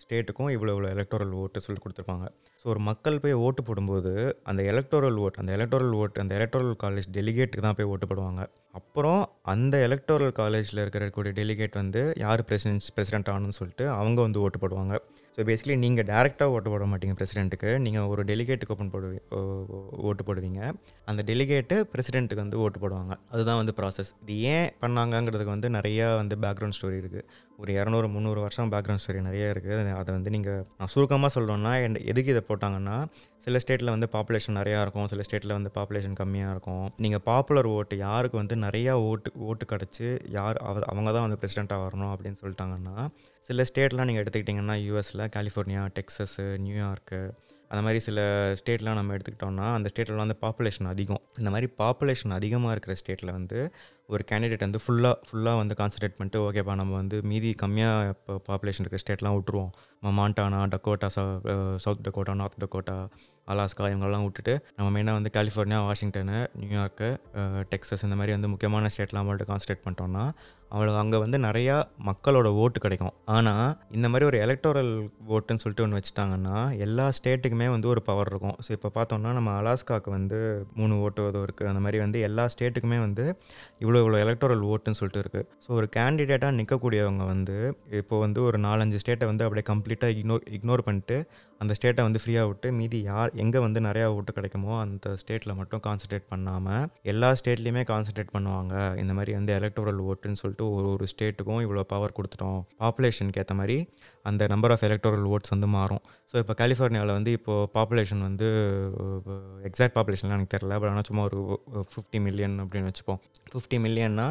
ஸ்டேட்டுக்கும் 0.03 0.51
இவ்வளோ 0.55 0.73
இவ்வளோ 0.75 0.89
எலக்டோரல் 0.95 1.33
ஓட்டு 1.43 1.65
சொல்லி 1.67 1.81
கொடுத்துருப்பாங்க. 1.83 2.27
ஸோ 2.61 2.67
ஒரு 2.73 2.81
மக்கள் 2.89 3.21
போய் 3.25 3.41
ஓட்டு 3.47 3.63
போடும்போது 3.63 4.13
அந்த 4.51 4.63
எலக்டோரல் 4.73 5.19
ஓட் 5.25 5.41
அந்த 5.43 5.53
எலக்டோரல் 5.59 5.95
ஓட் 6.03 6.21
அந்த 6.23 6.35
எலக்டோரல் 6.39 6.77
காலேஜ் 6.85 7.09
டெலிகேட்டுக்கு 7.19 7.67
தான் 7.67 7.79
போய் 7.81 7.91
ஓட்டு 7.93 8.09
போடுவாங்க. 8.11 8.45
அப்புறம் 8.81 9.23
அந்த 9.55 9.75
எலக்டோரல் 9.89 10.35
காலேஜில் 10.41 10.83
இருக்கக்கூடிய 10.85 11.35
டெலிகேட் 11.41 11.81
வந்து 11.83 12.03
யார் 12.25 12.47
பிரசிடென்ட் 12.51 12.91
பிரசிடென்ட் 12.99 13.31
ஆகணும்னு 13.35 13.61
சொல்லிட்டு 13.61 13.87
அவங்க 14.01 14.21
வந்து 14.21 14.43
ஓட்டு 14.47 14.61
போடுவாங்க. 14.65 14.95
ஸோ 15.39 15.43
பேசிக்கலி 15.43 15.79
நீங்கள் 15.79 16.05
டேரெக்டாக 16.05 16.45
ஓட்டு 16.45 16.71
போட 16.71 16.85
மாட்டீங்க 16.85 17.15
பிரசிடென்ட்டுக்கு 17.15 17.79
நீங்கள் 17.79 18.03
ஒரு 18.03 18.25
டெலிகேட்டுக்கு 18.25 18.71
ஓப்பன் 18.71 18.91
போடுவி 18.91 19.19
ஓ- 19.31 19.41
ஓ- 19.69 19.99
ஓட்டு 20.03 20.23
போடுவீங்க. 20.23 20.61
அந்த 21.05 21.23
டெலிகேட்டு 21.27 21.77
பிரசிடென்ட்டுக்கு 21.93 22.43
வந்து 22.43 22.59
ஓட்டு 22.59 22.79
போடுவாங்க. 22.79 23.15
அதுதான் 23.31 23.57
வந்து 23.57 23.75
ப்ராசஸ் 23.77 24.13
இது 24.23 24.41
ஏன் 24.49 24.71
பண்ணாங்கங்கிறதுக்கு 24.81 25.55
வந்து 25.57 25.69
நிறையா 25.69 26.17
வந்து 26.17 26.37
பேக்ரவுண்ட் 26.37 26.77
ஸ்டோரி 26.79 26.99
இருக்குது 26.99 27.25
ஒரு 27.59 27.73
இரநூறு 27.73 28.09
முந்நூறு 28.09 28.41
வருஷம் 28.41 28.73
பேக்ரவுண்ட் 28.73 29.03
ஸ்டோரி 29.03 29.21
நிறைய 29.21 29.53
இருக்குது 29.53 29.95
அதை 29.95 30.15
வந்து 30.15 30.31
நீங்கள் 30.31 30.65
நான் 30.79 30.87
சுருக்கமாக 30.87 31.41
சொல்லணும்னா 31.41 31.83
என் 31.83 32.05
எதுக்கு 32.05 32.31
இதை 32.31 32.43
போட்டாங்கன்னா 32.49 32.97
சில 33.39 33.59
ஸ்டேட்டில் 33.59 33.85
வந்து 33.85 34.09
பாப்புலேஷன் 34.13 34.59
நிறையா 34.61 34.81
இருக்கும். 34.81 35.07
சில 35.07 35.23
ஸ்டேட்டில் 35.23 35.53
வந்து 35.53 35.71
பாப்புலேஷன் 35.75 36.17
கம்மியாக 36.21 36.51
இருக்கும். 36.51 36.93
நீங்கள் 36.97 37.21
பாப்புலர் 37.25 37.67
ஓட்டு 37.67 37.97
யாருக்கு 37.97 38.37
வந்து 38.37 38.57
நிறையா 38.57 38.93
ஓட்டு 39.03 39.33
ஓட்டு 39.41 39.65
கிடச்சி 39.73 40.09
யார் 40.31 40.57
அவ- 40.57 40.87
அவங்க 40.87 41.13
தான் 41.13 41.27
வந்து 41.29 41.41
பிரசிடெண்ட்டாக 41.41 41.85
வரணும் 41.87 42.13
அப்படின்னு 42.15 42.37
சொல்லிட்டாங்கன்னா 42.43 42.97
சில 43.41 43.63
ஸ்டேட்லாம் 43.63 44.05
நீங்கள் 44.05 44.25
எடுத்துக்கிட்டிங்கன்னா 44.25 44.77
யூஎஸில் 44.87 45.29
கலிஃபோர்னியா 45.37 45.89
டெக்ஸஸு 45.99 46.47
நியூயார்க்கு 46.59 47.21
அந்த 47.75 47.83
மாதிரி 47.87 48.01
சில 48.07 48.21
ஸ்டேட்லாம் 48.61 48.99
நம்ம 49.01 49.17
எடுத்துக்கிட்டோம்னா 49.17 49.67
அந்த 49.79 49.89
ஸ்டேட்லாம் 49.93 50.25
வந்து 50.25 50.39
பாப்புலேஷன் 50.45 50.91
அதிகம். 50.93 51.23
இந்த 51.41 51.51
மாதிரி 51.55 51.69
பாப்புலேஷன் 51.83 52.37
அதிகமாக 52.39 52.75
இருக்கிற 52.75 52.95
ஸ்டேட்டில் 53.01 53.37
வந்து 53.39 53.59
ஒரு 54.15 54.23
கேண்டிடேட் 54.31 54.65
வந்து 54.65 54.81
ஃபுல்லாக 54.85 55.17
ஃபுல்லாக 55.27 55.61
வந்து 55.61 55.75
கான்சன்ட்ரேட் 55.79 56.17
பண்ணிட்டு 56.17 56.41
ஓகேப்பா 56.47 56.75
நம்ம 56.81 56.93
வந்து 57.01 57.17
மீதி 57.31 57.51
கம்மியாக 57.63 58.11
இப்போ 58.13 58.35
பாப்புலேஷன் 58.49 58.83
இருக்கிற 58.85 59.01
ஸ்டேட்லாம் 59.05 59.37
விட்டுருவோம். 59.37 59.71
Montana 60.19 60.59
Dakota 60.73 61.09
South 61.85 62.03
Dakota 62.07 62.33
North 62.41 62.59
Dakota 62.65 62.97
Alaska 63.53 63.89
இவங்கெல்லாம் 63.93 64.25
விட்டுட்டு 64.27 64.55
நம்ம 64.77 64.89
மெயினாக 64.95 65.19
வந்து 65.19 65.31
கலிஃபோர்னியா 65.37 65.79
வாஷிங்டனு 65.89 66.39
நியூயார்க்கு 66.61 67.09
டெக்ஸஸ் 67.73 68.05
இந்த 68.09 68.19
மாதிரி 68.21 68.35
வந்து 68.37 68.51
முக்கியமான 68.55 68.91
ஸ்டேட்லாம் 68.95 69.29
மட்டும் 69.31 69.51
கான்சன்ட்ரேட் 69.51 69.85
பண்ணிட்டோம்னா 69.87 70.25
அவ்வளோ 70.75 70.93
அங்கே 71.03 71.19
வந்து 71.25 71.39
நிறையா 71.47 71.77
மக்களோட 72.09 72.49
ஓட்டு 72.63 72.79
கிடைக்கும். 72.85 73.15
ஆனால் 73.37 73.67
இந்த 73.97 74.07
மாதிரி 74.13 74.29
ஒரு 74.31 74.39
எலக்டோரல் 74.45 74.93
ஓட்டுன்னு 75.35 75.63
சொல்லிட்டு 75.65 75.85
ஒன்று 75.87 75.99
வச்சுட்டாங்கன்னா 75.99 76.57
எல்லா 76.87 77.07
ஸ்டேட்டுக்குமே 77.19 77.69
வந்து 77.75 77.89
ஒரு 77.93 78.03
பவர் 78.09 78.31
இருக்கும். 78.33 78.57
ஸோ 78.65 78.71
இப்போ 78.77 78.91
பார்த்தோம்னா 78.97 79.33
நம்ம 79.39 79.53
அலாஸ்காவுக்கு 79.61 80.11
வந்து 80.19 80.39
மூணு 80.81 80.97
ஓட்டு 81.05 81.29
ஏதோ 81.31 81.43
இருக்குது 81.47 81.71
அந்த 81.73 81.83
மாதிரி 81.87 82.01
வந்து 82.05 82.21
எல்லா 82.29 82.47
ஸ்டேட்டுக்குமே 82.55 82.99
வந்து 83.07 83.27
இவ்வளோ 83.85 84.01
இவ்வளோ 84.05 84.21
எலக்டோரல் 84.25 84.65
ஓட்டுன்னு 84.73 85.01
சொல்லிட்டு 85.01 85.23
இருக்குது 85.25 85.49
ஸோ 85.67 85.71
ஒரு 85.79 85.89
கேண்டிடேட்டாக 85.99 86.59
நிற்கக்கூடியவங்க 86.61 87.25
வந்து 87.35 87.57
இப்போ 88.03 88.19
வந்து 88.27 88.41
ஒரு 88.49 88.61
நாலஞ்சு 88.69 89.01
ஸ்டேட்டை 89.05 89.29
வந்து 89.33 89.47
அப்படியே 89.47 89.67
கம்ப்ளீட்டாக 89.73 90.19
இக்னோர் 90.21 90.47
இக்னோர் 90.59 90.87
பண்ணிட்டு 90.89 91.19
அந்த 91.63 91.73
ஸ்டேட்டை 91.79 92.03
வந்து 92.07 92.21
ஃப்ரீயாக 92.23 92.49
விட்டு 92.49 92.69
மீதி 92.79 92.99
யார் 93.11 93.31
எங்கே 93.43 93.61
வந்து 93.65 93.81
நிறையா 93.87 94.07
ஓட்டு 94.17 94.33
கிடைக்குமோ 94.37 94.73
அந்த 94.85 95.13
ஸ்டேட்டில் 95.21 95.57
மட்டும் 95.59 95.83
கான்சன்ட்ரேட் 95.87 96.27
பண்ணாமல் 96.33 96.85
எல்லா 97.13 97.29
ஸ்டேட்லேயுமே 97.41 97.83
கான்சன்ட்ரேட் 97.91 98.33
பண்ணுவாங்க. 98.37 98.75
இந்த 99.03 99.13
மாதிரி 99.19 99.33
வந்து 99.39 99.53
எலக்டோரல் 99.59 100.01
ஓட்டுன்னு 100.09 100.41
சொல்லிட்டு 100.41 100.64
ஒரு 100.71 100.89
ஒரு 100.89 101.07
ஸ்டேட்டுக்கும் 101.13 101.63
இவ்வளோ 101.65 101.81
பவர் 101.81 102.13
கொடுத்துட்டோம். 102.17 102.61
பாப்புலேஷனுக்கு 102.79 103.39
ஏற்ற 103.39 103.55
மாதிரி 103.55 103.89
அந்த 104.31 104.47
நம்பர் 104.55 104.75
ஆஃப் 104.75 104.85
எலக்டோரல் 104.89 105.27
ஓட்ஸ் 105.35 105.53
வந்து 105.55 105.69
மாறும். 105.77 106.03
ஸோ 106.31 106.37
இப்போ 106.43 106.55
கலிஃபோர்னியாவில் 106.61 107.15
வந்து 107.19 107.31
இப்போது 107.39 107.69
பாப்புலேஷன் 107.77 108.23
வந்து 108.29 108.47
எக்ஸாக்ட் 109.69 109.97
பாப்புலேஷன்லாம் 109.97 110.39
எனக்கு 110.39 110.55
தெரில 110.57 110.79
பட் 110.81 110.93
ஆனால் 110.93 111.07
சும்மா 111.09 111.25
ஒரு 111.29 111.41
ஃபிஃப்டி 111.93 112.21
மில்லியன் 112.27 112.57
அப்படின்னு 112.65 112.91
வச்சுப்போம். 112.91 113.21
ஃபிஃப்டி 113.53 113.79
மில்லியன்னா 113.87 114.27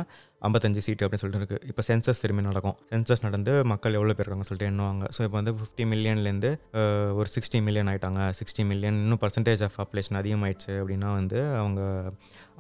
ஐம்பத்தஞ்சு 0.47 0.81
சீட்டு 0.85 1.03
அப்படின்னு 1.05 1.23
சொல்லிட்டு 1.23 1.41
இருக்குது 1.41 1.67
இப்போ 1.71 1.83
சென்சஸ் 1.89 2.21
திரும்பி 2.23 2.43
நடக்கும். 2.47 2.75
சென்சஸ் 2.91 3.21
நடந்து 3.25 3.51
மக்கள் 3.71 3.95
எவ்வளோ 3.99 4.13
பேர் 4.17 4.25
இருக்காங்க 4.25 4.47
சொல்லிட்டு 4.49 4.69
எண்ணுவாங்க. 4.71 5.03
ஸோ 5.15 5.21
இப்போ 5.27 5.37
வந்து 5.39 5.53
ஃபிஃப்டி 5.59 5.83
மில்லியன்லேருந்து 5.91 6.49
ஒரு 7.19 7.27
சிக்ஸ்டி 7.35 7.59
மில்லியன் 7.67 7.89
ஆகிட்டாங்க 7.91 8.23
சிக்ஸ்டி 8.39 8.63
மில்லியன் 8.71 8.97
இன்னும் 9.03 9.21
பர்சன்டேஜ் 9.23 9.63
ஆஃப் 9.67 9.75
பாப்புலேஷன் 9.79 10.19
அதிகமாகிடுச்சு 10.21 10.73
அப்படின்னா 10.81 11.11
வந்து 11.19 11.39
அவங்க 11.61 11.81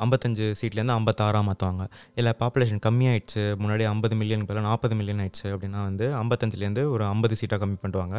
ஐம்பத்தஞ்சு 0.05 0.45
சீட்லேருந்து 0.59 0.95
ஐம்பத்தாறாக 0.99 1.43
மாற்றுவாங்க 1.49 1.83
இல்லை 2.19 2.31
பாப்புலேஷன் 2.43 2.81
கம்மியாயிடுச்சு. 2.87 3.43
முன்னாடி 3.63 3.83
ஐம்பது 3.93 4.15
மில்லியனுக்கு 4.21 4.49
பதிலாக 4.51 4.67
நாற்பது 4.69 4.95
மில்லியன் 5.01 5.21
ஆயிடுச்சு 5.25 5.47
அப்படின்னா 5.55 5.81
வந்து 5.89 6.07
ஐம்பத்தஞ்சுலேருந்து 6.21 6.85
ஒரு 6.93 7.05
ஐம்பது 7.11 7.22
சீட்டாக 7.39 7.59
கம்மி 7.63 7.77
பண்ணுவாங்க 7.83 8.17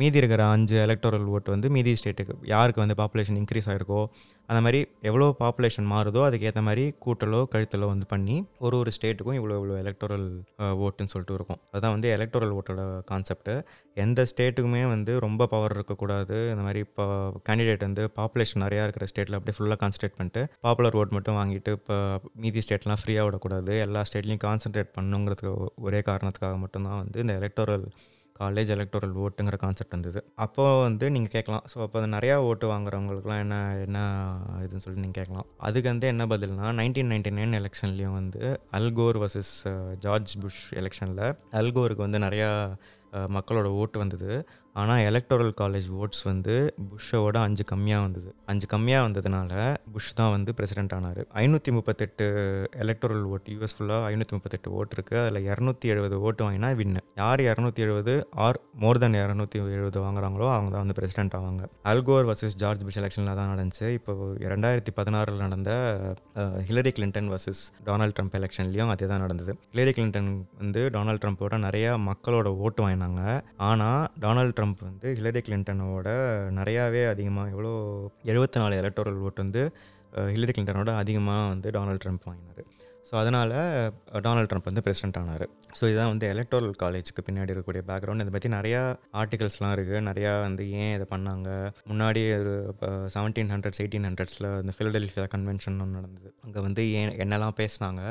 மீதி 0.00 0.18
இருக்கிற 0.22 0.42
அஞ்சு 0.54 0.76
எலக்டோரல் 0.86 1.28
ஓட்டு 1.34 1.54
வந்து 1.54 1.70
மீதி 1.76 1.94
ஸ்டேட்டுக்கு 2.00 2.34
யாருக்கு 2.54 2.82
வந்து 2.84 2.96
பாப்புலேஷன் 3.02 3.38
இன்க்ரீஸ் 3.42 3.68
ஆகிருக்கோ 3.72 4.00
அந்த 4.50 4.60
மாதிரி 4.64 4.80
எவ்வளோ 5.10 5.28
பாப்புலேஷன் 5.42 5.88
மாறுதோ 5.92 6.20
அதுக்கேற்ற 6.26 6.60
மாதிரி 6.68 6.84
கூட்டலோ 7.04 7.40
கழுத்தலோ 7.52 7.86
வந்து 7.92 8.06
பண்ணி 8.12 8.36
ஒரு 8.66 8.76
ஒரு 8.82 8.90
ஸ்டேட்டுக்கும் 8.96 9.38
இவ்வளோ 9.38 9.54
இவ்வளோ 9.60 9.76
எலக்டோரல் 9.82 10.26
ஓட்டுன்னு 10.86 11.12
சொல்லிட்டு 11.12 11.36
இருக்கும். 11.38 11.60
அதுதான் 11.72 11.94
வந்து 11.96 12.08
எலக்டோரல் 12.16 12.52
ஓட்டோட 12.58 12.82
கான்செப்ட் 13.10 13.50
எந்த 14.04 14.26
ஸ்டேட்டுக்குமே 14.32 14.82
வந்து 14.94 15.12
ரொம்ப 15.26 15.46
பவர் 15.54 15.74
இருக்கக்கூடாது. 15.76 16.36
இந்த 16.52 16.62
மாதிரி 16.66 16.80
இப்போ 16.86 17.04
கேண்டிடேட் 17.48 17.86
வந்து 17.88 18.04
பாப்புலேஷன் 18.20 18.64
நிறையா 18.66 18.84
இருக்கிற 18.86 19.06
ஸ்டேட்டில் 19.12 19.38
அப்படியே 19.38 19.56
ஃபுல்லாக 19.58 19.78
கான்சன்ட்ரேட் 19.82 20.18
பண்ணிட்டு 20.18 20.42
பாப்புலர் 20.66 20.98
ஓட் 21.02 21.14
மட்டும் 21.16 21.38
வாங்கிட்டு 21.40 21.72
இப்போ 21.78 21.96
மீதி 22.44 22.62
ஸ்டேட்லாம் 22.66 23.00
ஃப்ரீயாக 23.02 23.28
விடக்கூடாது. 23.28 23.72
எல்லா 23.86 24.02
ஸ்டேட்லேயும் 24.10 24.44
கான்சன்ட்ரேட் 24.48 24.92
பண்ணுங்கிறதுக்கு 24.98 25.54
ஒரே 25.88 26.02
காரணத்துக்காக 26.10 26.58
மட்டும்தான் 26.64 27.00
வந்து 27.02 27.18
இந்த 27.24 27.34
எலக்டோரல் 27.42 27.86
காலேஜ் 28.40 28.70
எலக்டோரல் 28.74 29.14
ஓட்டுங்கிற 29.24 29.56
கான்செப்ட் 29.64 29.94
வந்தது. 29.96 30.20
அப்போது 30.44 30.80
வந்து 30.86 31.06
நீங்கள் 31.14 31.34
கேட்கலாம். 31.36 31.64
ஸோ 31.72 31.76
அப்போ 31.84 31.98
அது 32.00 32.08
நிறையா 32.16 32.36
ஓட்டு 32.48 32.66
வாங்குறவங்களுக்குலாம் 32.72 33.42
என்ன 33.44 33.56
என்ன 33.86 34.00
இதுன்னு 34.64 34.84
சொல்லிட்டு 34.84 35.04
நீங்கள் 35.04 35.20
கேட்கலாம். 35.20 35.48
அதுக்கு 35.68 35.88
வந்து 35.92 36.10
என்ன 36.14 36.26
பதில்னா 36.34 36.74
நைன்டீன் 36.80 37.10
நைன்டி 37.14 37.32
நைன் 37.38 37.58
எலெக்ஷன்லேயும் 37.62 38.18
வந்து 38.20 38.42
அல்கோர் 38.80 39.20
வர்சஸ் 39.24 39.54
ஜார்ஜ் 40.06 40.34
புஷ் 40.44 40.62
எலெக்ஷனில் 40.82 41.24
அல்கோருக்கு 41.62 42.06
வந்து 42.06 42.20
நிறையா 42.26 42.50
மக்களோட 43.36 43.68
ஓட்டு 43.82 43.98
வந்தது. 44.02 44.30
ஆனால் 44.80 45.02
எலக்டோரல் 45.08 45.52
காலேஜ் 45.60 45.88
ஓட்ஸ் 46.00 46.22
வந்து 46.30 46.54
புஷ்ஷோட 46.90 47.36
அஞ்சு 47.46 47.64
கம்மியாக 47.72 48.04
வந்தது. 48.06 48.30
அஞ்சு 48.52 48.66
கம்மியாக 48.72 49.04
வந்ததுனால 49.06 49.52
புஷ் 49.94 50.10
தான் 50.18 50.32
வந்து 50.36 50.50
பிரசிடென்ட் 50.58 50.94
ஆனார். 50.96 51.20
ஐநூற்றி 51.42 51.70
முப்பத்தெட்டு 51.76 52.26
எலக்டோரல் 52.84 53.24
ஓட் 53.34 53.48
யூஎஸ் 53.52 53.74
ஃபுல்லாக 53.76 54.10
ஐநூற்றி 54.12 54.34
முப்பத்தெட்டு 54.36 54.74
ஓட் 54.78 54.94
இருக்குது 54.96 55.20
அதில் 55.22 55.46
இரநூத்தி 55.50 55.86
எழுபது 55.94 56.16
ஓட்டு 56.26 56.44
வாங்கினா 56.46 56.70
வின்னு 56.80 57.02
யார் 57.20 57.42
இரநூத்தி 57.48 57.84
எழுபது 57.86 58.14
ஆர் 58.46 58.60
மோர் 58.82 59.00
தென் 59.04 59.18
இரநூத்தி 59.22 59.58
எழுபது 59.76 60.00
வாங்குறாங்களோ 60.06 60.48
அவங்க 60.56 60.70
தான் 60.74 60.84
வந்து 60.84 60.98
பிரசிடென்ட் 60.98 61.36
ஆவாங்க. 61.38 61.62
அல்கோர் 61.92 62.28
வர்சஸ் 62.30 62.58
ஜார்ஜ் 62.64 62.84
புஷ் 62.88 63.00
எலெக்ஷனில் 63.02 63.38
தான் 63.40 63.50
நடந்துச்சு. 63.54 63.86
இப்போ 63.98 64.12
ரெண்டாயிரத்தி 64.54 64.94
பதினாறில் 64.98 65.42
நடந்த 65.44 65.70
Hillary 66.68 66.92
Clinton 66.98 67.30
versus 67.34 67.62
Donald 67.88 68.16
Trump 68.18 68.36
எலெக்ஷன்லேயும் 68.40 68.92
அதே 68.96 69.08
தான் 69.12 69.24
நடந்தது. 69.24 69.54
ஹிலரி 69.74 69.94
கிளின்டன் 69.98 70.30
வந்து 70.62 70.82
டொனால்ட் 70.96 71.24
ட்ரம்ப்போட 71.24 71.54
நிறையா 71.66 71.94
மக்களோட 72.10 72.48
ஓட்டு 72.66 72.82
வாங்கினாங்க. 72.86 73.22
ஆனால் 73.70 74.04
டொனால்ட் 74.24 74.54
ட்ரம்ப் 74.56 74.64
ட்ரம்ப் 74.66 74.86
வந்து 74.88 75.08
ஹிலரி 75.18 75.40
கிளின்டனோட 75.46 76.08
நிறையாவே 76.58 77.02
அதிகமாக 77.12 77.52
எவ்வளோ 77.54 77.72
எழுபத்தி 78.30 78.58
நாலு 78.62 78.74
எலக்டோரல் 78.82 79.20
ஓட்டு 79.26 79.40
வந்து 79.44 79.62
ஹிலரி 80.36 80.52
கிளின்டனோட 80.56 80.90
அதிகமாக 81.02 81.42
வந்து 81.52 81.68
டொனால்ட் 81.76 82.02
ட்ரம்ப் 82.04 82.26
வாங்கினார். 82.28 82.62
ஸோ 83.08 83.12
அதனால் 83.20 83.52
டொனால்ட் 84.24 84.48
ட்ரம்ப் 84.50 84.68
வந்து 84.68 84.82
பிரசிடென்ட் 84.86 85.18
ஆனார். 85.20 85.44
ஸோ 85.78 85.82
இதுதான் 85.90 86.10
வந்து 86.12 86.26
எலக்டோரல் 86.34 86.74
காலேஜுக்கு 86.82 87.22
பின்னாடி 87.26 87.52
இருக்கக்கூடிய 87.52 87.82
பேக்ரவுண்ட். 87.90 88.24
இதை 88.24 88.32
பற்றி 88.36 88.48
நிறையா 88.56 88.80
ஆர்டிகல்ஸ்லாம் 89.20 89.74
இருக்குது 89.76 90.00
நிறையா 90.08 90.32
வந்து 90.46 90.64
ஏன் 90.80 90.94
இதை 90.96 91.06
பண்ணாங்க? 91.12 91.50
முன்னாடி 91.90 92.22
ஒரு 92.40 92.54
செவன்டீன் 93.16 93.52
ஹண்ட்ரட்ஸ் 93.54 93.82
எயிட்டீன் 93.84 94.08
ஹண்ட்ரட்ஸில் 94.10 94.48
இந்த 94.62 94.74
ஃபிலடெல்ஃபியா 94.78 95.26
கன்வென்ஷன் 95.36 95.78
ஒன்று 95.84 95.98
நடந்தது. 96.00 96.32
அங்கே 96.46 96.62
வந்து 96.66 96.84
ஏன் 97.02 97.14
என்னெல்லாம் 97.24 97.56
பேசினாங்க? 97.62 98.02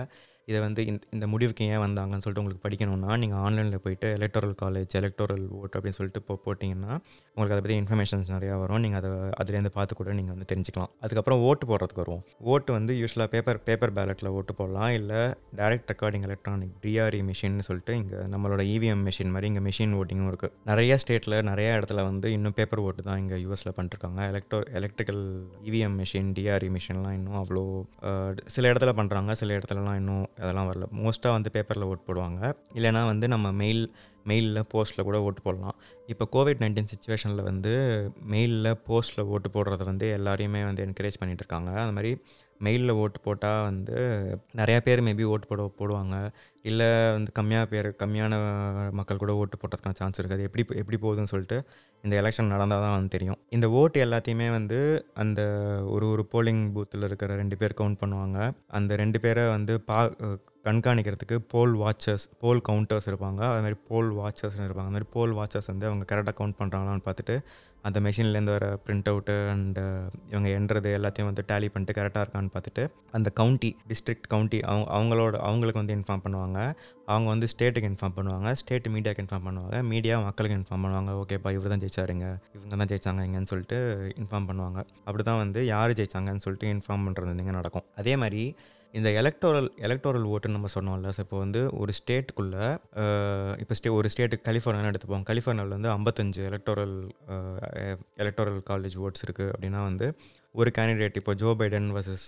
இதை 0.49 0.59
வந்து 0.65 0.81
இந்த 0.89 1.03
இந்த 1.15 1.25
முடிவுக்கு 1.33 1.63
ஏன் 1.73 1.81
வந்தாங்கன்னு 1.83 2.23
சொல்லிட்டு 2.23 2.41
உங்களுக்கு 2.41 2.63
படிக்கணும்னா 2.65 3.11
நீங்கள் 3.21 3.39
ஆன்லைனில் 3.45 3.81
போயிட்டு 3.85 4.07
எலக்ட்ரல் 4.17 4.51
காலேஜ் 4.61 4.93
எலக்ட்ரல் 4.99 5.45
ஓட் 5.59 5.75
அப்படின்னு 5.77 5.97
சொல்லிட்டு 5.97 6.19
இப்போ 6.23 6.35
போட்டிங்கன்னா 6.45 6.91
உங்களுக்கு 7.35 7.55
அதை 7.55 7.61
பற்றி 7.65 7.77
இன்ஃபர்மேஷன்ஸ் 7.81 8.29
நிறையா 8.33 8.55
வரும். 8.63 8.81
நீங்கள் 8.83 8.99
அதை 9.01 9.09
அதுலேருந்து 9.41 9.71
பார்த்து 9.77 9.97
கூட 9.99 10.13
நீங்கள் 10.19 10.35
வந்து 10.35 10.47
தெரிஞ்சுக்கலாம். 10.51 10.91
அதுக்கப்புறம் 11.05 11.41
ஓட்டு 11.47 11.65
போடுறதுக்கு 11.71 12.01
வருவோம். 12.03 12.21
ஓட்டு 12.53 12.71
வந்து 12.77 12.93
யூஸ்வலாக 13.01 13.29
பேப்பர் 13.33 13.59
பேப்பர் 13.69 13.93
பேலட்டில் 13.97 14.29
ஓட்டு 14.39 14.55
போடலாம். 14.59 14.91
இல்லை 14.99 15.21
டைரக்ட் 15.61 15.89
ரெக்கார்டிங் 15.93 16.27
எலக்ட்ரானிக் 16.29 16.75
டிஆர்இ 16.83 17.21
மிஷின்னு 17.29 17.65
சொல்லிட்டு 17.69 17.95
இங்கே 18.01 18.19
நம்மளோட 18.35 18.61
இவிஎம் 18.75 19.03
மிஷின் 19.09 19.33
மாதிரி 19.35 19.49
இங்கே 19.53 19.63
மிஷின் 19.69 19.95
ஓட்டிங்கும் 20.01 20.29
இருக்குது 20.33 20.53
நிறைய 20.71 20.99
ஸ்டேட்டில் 21.05 21.37
நிறைய 21.49 21.71
இடத்துல 21.79 22.05
வந்து 22.09 22.27
இன்னும் 22.37 22.57
பேப்பர் 22.59 22.83
ஓட்டு 22.85 23.07
தான் 23.09 23.19
இங்கே 23.23 23.39
யூஎஸில் 23.45 23.75
பண்ணிருக்காங்க. 23.79 24.21
Electro 24.33 24.61
electrical 24.81 25.23
EVM 25.71 25.97
machine 26.03 26.31
DRE 26.39 26.71
மிஷின்லாம் 26.77 27.17
இன்னும் 27.19 27.41
அவ்வளோ 27.43 27.65
சில 28.57 28.65
இடத்துல 28.73 28.93
பண்ணுறாங்க 29.01 29.31
சில 29.41 29.51
இடத்துலலாம் 29.59 29.99
இன்னும் 30.03 30.23
அதெல்லாம் 30.37 30.67
வரல. 30.71 30.85
மோஸ்ட்டாக 30.95 31.35
வந்து 31.37 31.51
பேப்பரில் 31.51 31.87
ஓட்டு 31.91 32.05
போடுவாங்க. 32.07 32.53
இல்லைனா 32.73 33.03
வந்து 33.05 33.27
நம்ம 33.27 33.51
மெயில் 33.51 33.83
மெயிலில் 34.27 34.67
போஸ்ட்டில் 34.73 35.03
கூட 35.03 35.17
ஓட்டு 35.21 35.41
போடலாம். 35.41 35.75
இப்போ 36.07 36.25
கோவிட் 36.35 36.61
நைன்டீன் 36.63 36.91
சுச்சுவேஷனில் 36.93 37.43
வந்து 37.43 37.73
மெயிலில் 38.29 38.71
போஸ்ட்டில் 38.87 39.29
ஓட்டு 39.33 39.49
போடுறத 39.49 39.83
வந்து 39.83 40.07
எல்லாரையுமே 40.17 40.61
வந்து 40.63 40.85
என்கரேஜ் 40.85 41.19
பண்ணிகிட்ருக்காங்க 41.19 41.43
இருக்காங்க. 41.45 41.71
அது 41.83 41.91
மாதிரி 41.91 42.11
மெயிலில் 42.65 42.97
ஓட்டு 43.01 43.19
போட்டால் 43.27 43.63
வந்து 43.69 43.95
நிறையா 44.59 44.79
பேர் 44.87 45.03
மேபி 45.07 45.25
ஓட்டு 45.33 45.47
போட 45.49 45.63
போடுவாங்க. 45.79 46.15
இல்லை 46.69 46.87
வந்து 47.15 47.31
கம்மியாக 47.39 47.67
பேர் 47.73 47.89
கம்மியான 48.03 48.33
மக்கள் 48.99 49.21
கூட 49.23 49.33
ஓட்டு 49.41 49.59
போட்டதுக்கான 49.61 49.97
சான்ஸ் 50.01 50.19
இருக்குது. 50.21 50.45
எப்படி 50.49 50.65
எப்படி 50.81 50.99
போகுதுன்னு 51.03 51.33
சொல்லிட்டு 51.33 51.59
இந்த 52.03 52.15
எலெக்ஷன் 52.21 52.51
நடந்தால் 52.53 52.83
தான் 52.85 52.95
வந்து 52.97 53.13
தெரியும். 53.15 53.39
இந்த 53.55 53.67
ஓட்டு 53.81 53.99
எல்லாத்தையுமே 54.05 54.47
வந்து 54.57 54.79
அந்த 55.23 55.41
ஒரு 55.95 56.07
ஒரு 56.13 56.25
போலிங் 56.33 56.63
பூத்தில் 56.75 57.07
இருக்கிற 57.09 57.35
ரெண்டு 57.41 57.57
பேர் 57.61 57.77
கவுண்ட் 57.81 58.01
பண்ணுவாங்க. 58.03 58.39
அந்த 58.79 58.95
ரெண்டு 59.03 59.19
பேரை 59.25 59.45
வந்து 59.55 59.75
பா 59.89 59.99
கண்காணிக்கிறதுக்கு 60.67 61.37
போல் 61.53 61.75
வாட்சர்ஸ் 61.83 62.25
போல் 62.43 62.61
கவுண்டர்ஸ் 62.69 63.09
இருப்பாங்க. 63.11 63.41
அது 63.51 63.63
மாதிரி 63.65 63.79
போல் 63.91 64.09
வாட்சர்ஸ்னு 64.21 64.67
இருப்பாங்க. 64.69 64.89
அந்த 64.89 64.97
மாதிரி 64.97 65.11
போல் 65.15 65.35
வாட்சர்ஸ் 65.39 65.71
வந்து 65.73 65.87
அவங்க 65.91 66.05
கரெக்டாக 66.11 66.35
கவுண்ட் 66.41 66.59
பண்ணுறாங்களான்னு 66.61 67.05
பார்த்துட்டு 67.07 67.37
அந்த 67.87 67.97
மெஷின்லேருந்து 68.05 68.53
வர 68.53 68.67
பிரிண்ட் 68.83 69.09
அவுட்டு 69.09 69.33
அண்டு 69.53 69.81
இவங்க 70.31 70.47
எண்றது 70.57 70.89
எல்லாத்தையும் 70.97 71.27
வந்து 71.29 71.43
டேலி 71.49 71.67
பண்ணிட்டு 71.73 71.95
கரெக்டாக 71.97 72.23
இருக்கான்னு 72.25 72.49
பார்த்துட்டு 72.55 72.83
அந்த 73.17 73.29
கவுண்டி 73.39 73.69
டிஸ்ட்ரிக்ட் 73.89 74.27
கவுண்டி 74.31 74.59
அவங்க 74.69 74.87
அவங்களோட 74.97 75.35
அவங்களுக்கு 75.49 75.81
வந்து 75.81 75.95
இன்ஃபார்ம் 75.97 76.23
பண்ணுவாங்க. 76.25 76.59
அவங்க 77.11 77.27
வந்து 77.33 77.47
ஸ்டேட்டுக்கு 77.53 77.89
இன்ஃபார்ம் 77.91 78.15
பண்ணுவாங்க. 78.17 78.51
ஸ்டேட் 78.61 78.87
மீடியாவுக்கு 78.95 79.23
இன்ஃபார்ம் 79.25 79.45
பண்ணுவாங்க. 79.47 79.83
மீடியா 79.91 80.15
மக்களுக்கு 80.27 80.57
இன்ஃபார்ம் 80.59 80.85
பண்ணுவாங்க. 80.85 81.11
ஓகேப்பா 81.21 81.51
இவர் 81.57 81.73
தான் 81.73 81.83
ஜெயிச்சாருங்க. 81.83 82.27
இவங்க 82.57 82.75
தான் 82.81 82.91
ஜெயிச்சாங்க. 82.93 83.23
இங்கன்னு 83.27 83.51
சொல்லிட்டு 83.51 83.79
இன்ஃபார்ம் 84.21 84.47
பண்ணுவாங்க. 84.51 84.79
அப்படி 85.07 85.25
தான் 85.29 85.41
வந்து 85.43 85.61
யார் 85.73 85.97
ஜெயிச்சாங்கன்னு 85.99 86.45
சொல்லிட்டு 86.47 86.71
இன்ஃபார்ம் 86.75 87.05
பண்ணுறது 87.09 87.43
இங்கே 87.43 87.55
நடக்கும். 87.59 87.85
அதே 88.01 88.15
மாதிரி 88.23 88.43
இந்த 88.97 89.09
எலக்டோரல் 89.21 89.67
எலக்டோரல் 89.87 90.25
ஓட்டுன்னு 90.33 90.57
நம்ம 90.57 90.69
சொன்னோம்ல 90.75 91.09
ஸோ 91.15 91.19
இப்போ 91.19 91.37
வந்து 91.37 91.61
ஒரு 91.77 91.91
ஸ்டேட்டுக்குள்ளே 91.99 92.65
இப்போ 93.61 93.75
ஸ்டே 93.79 93.89
ஒரு 93.91 94.09
ஸ்டேட்டுக்கு 94.13 94.47
கலிஃபோர்னியான்னு 94.49 94.91
எடுத்துப்போம். 94.91 95.25
கலிஃபோர்னியாவில் 95.29 95.75
வந்து 95.77 95.91
ஐம்பத்தஞ்சு 95.97 96.41
எலக்டோரல் 96.49 96.95
எலக்டோரல் 98.23 98.59
காலேஜ் 98.69 98.95
ஓட்ஸ் 98.97 99.25
இருக்குது 99.27 99.51
அப்படின்னா 99.55 99.81
வந்து 99.83 100.07
ஒரு 100.55 100.69
கேண்டிடேட் 100.77 101.17
இப்போ 101.19 101.33
ஜோ 101.33 101.49
பைடன் 101.59 101.87
வர்சஸ் 101.95 102.27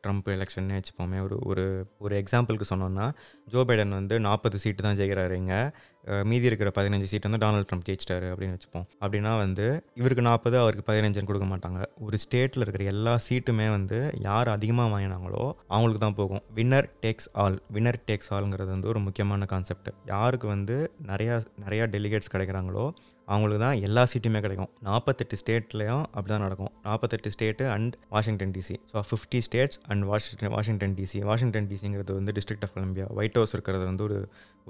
ட்ரம்ப் 0.00 0.26
எலெக்ஷன்னு 0.28 0.78
வச்சுப்போமே 0.78 1.18
ஒரு 1.22 1.36
ஒரு 1.50 1.64
ஒரு 1.98 2.14
எக்ஸாம்பிளுக்கு 2.22 2.66
சொன்னோன்னா 2.70 3.06
ஜோ 3.52 3.60
பைடன் 3.68 3.88
வந்து 3.88 4.14
நாற்பது 4.20 4.58
சீட்டு 4.58 4.82
தான் 4.82 4.98
ஜெயிக்கிறாரு 5.00 5.36
இங்கே. 5.42 5.60
Uh, 6.04 6.22
மீதி 6.24 6.48
இருக்கிற 6.50 6.70
பதினஞ்சு 6.76 7.08
சீட் 7.10 7.26
வந்து 7.26 7.40
டொனால்ட் 7.42 7.66
ட்ரம்ப் 7.70 7.84
ஜெயிச்சிட்டாரு 7.88 8.26
அப்படின்னு 8.32 8.54
வச்சுப்போம். 8.56 8.86
அப்படின்னா 9.02 9.32
வந்து 9.36 9.66
இவருக்கு 9.94 10.22
நாற்பது 10.22 10.56
அவருக்கு 10.58 10.84
பதினஞ்சுன்னு 10.88 11.28
கொடுக்க 11.30 11.46
மாட்டாங்க. 11.46 11.80
ஒரு 12.06 12.16
ஸ்டேட்டில் 12.24 12.64
இருக்கிற 12.64 12.84
எல்லா 12.84 13.12
சீட்டுமே 13.26 13.66
வந்து 13.70 13.98
யார் 14.20 14.48
அதிகமாக 14.48 14.90
வாங்கினாங்களோ 14.94 15.44
அவங்களுக்கு 15.68 16.02
தான் 16.06 16.18
போகும். 16.20 16.42
Winner 16.54 16.88
takes 17.04 17.28
all 17.42 17.58
winner 17.72 18.00
takes 18.08 18.32
ஆல்ங்கிறது 18.38 18.70
வந்து 18.70 18.88
ஒரு 18.88 19.02
முக்கியமான 19.06 19.44
கான்செப்ட் 19.44 19.90
யாருக்கு 20.06 20.46
வந்து 20.46 20.78
நிறையா 21.06 21.36
நிறையா 21.66 21.86
டெலிகேட்ஸ் 21.96 22.32
கிடைக்கிறாங்களோ 22.34 22.86
அவங்களுக்கு 23.32 23.62
தான் 23.64 23.78
எல்லா 23.88 24.02
சீட்டுமே 24.12 24.40
கிடைக்கும். 24.46 24.70
நாற்பத்தெட்டு 24.88 25.36
ஸ்டேட்லேயும் 25.42 26.04
அப்படி 26.14 26.30
தான் 26.34 26.44
நடக்கும். 26.46 26.72
நாற்பத்தெட்டு 26.86 27.32
state 27.34 27.66
and 27.74 27.94
Washington 28.14 28.54
DC 28.56 28.76
so 28.92 29.02
fifty 29.10 29.40
states 29.48 29.78
and 29.90 30.04
Washington 30.10 30.52
Washington 30.56 30.96
DC 31.00 31.20
Washington 31.30 31.68
டிசிங்கிறது 31.72 32.14
வந்து 32.20 32.34
district 32.38 32.66
of 32.68 32.74
Columbia 32.78 33.06
white 33.18 33.38
house 33.40 33.54
இருக்கிறது 33.56 33.84
வந்து 33.90 34.04
ஒரு 34.08 34.18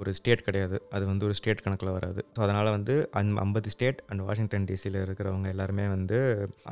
ஒரு 0.01 0.11
ஸ்டேட் 0.19 0.45
கிடையாது. 0.45 0.77
அது 0.95 1.03
வந்து 1.09 1.25
ஒரு 1.27 1.35
ஸ்டேட் 1.39 1.63
கணக்கில் 1.65 1.95
வராது. 1.97 2.21
ஸோ 2.35 2.39
அதனால் 2.45 2.69
வந்து 2.77 2.93
அந் 3.19 3.31
ஐம்பது 3.43 3.71
ஸ்டேட் 3.73 3.99
அண்ட் 4.09 4.23
வாஷிங்டன் 4.27 4.65
டிசியில் 4.69 4.97
இருக்கிறவங்க 5.05 5.47
எல்லாருமே 5.55 5.85
வந்து 5.95 6.19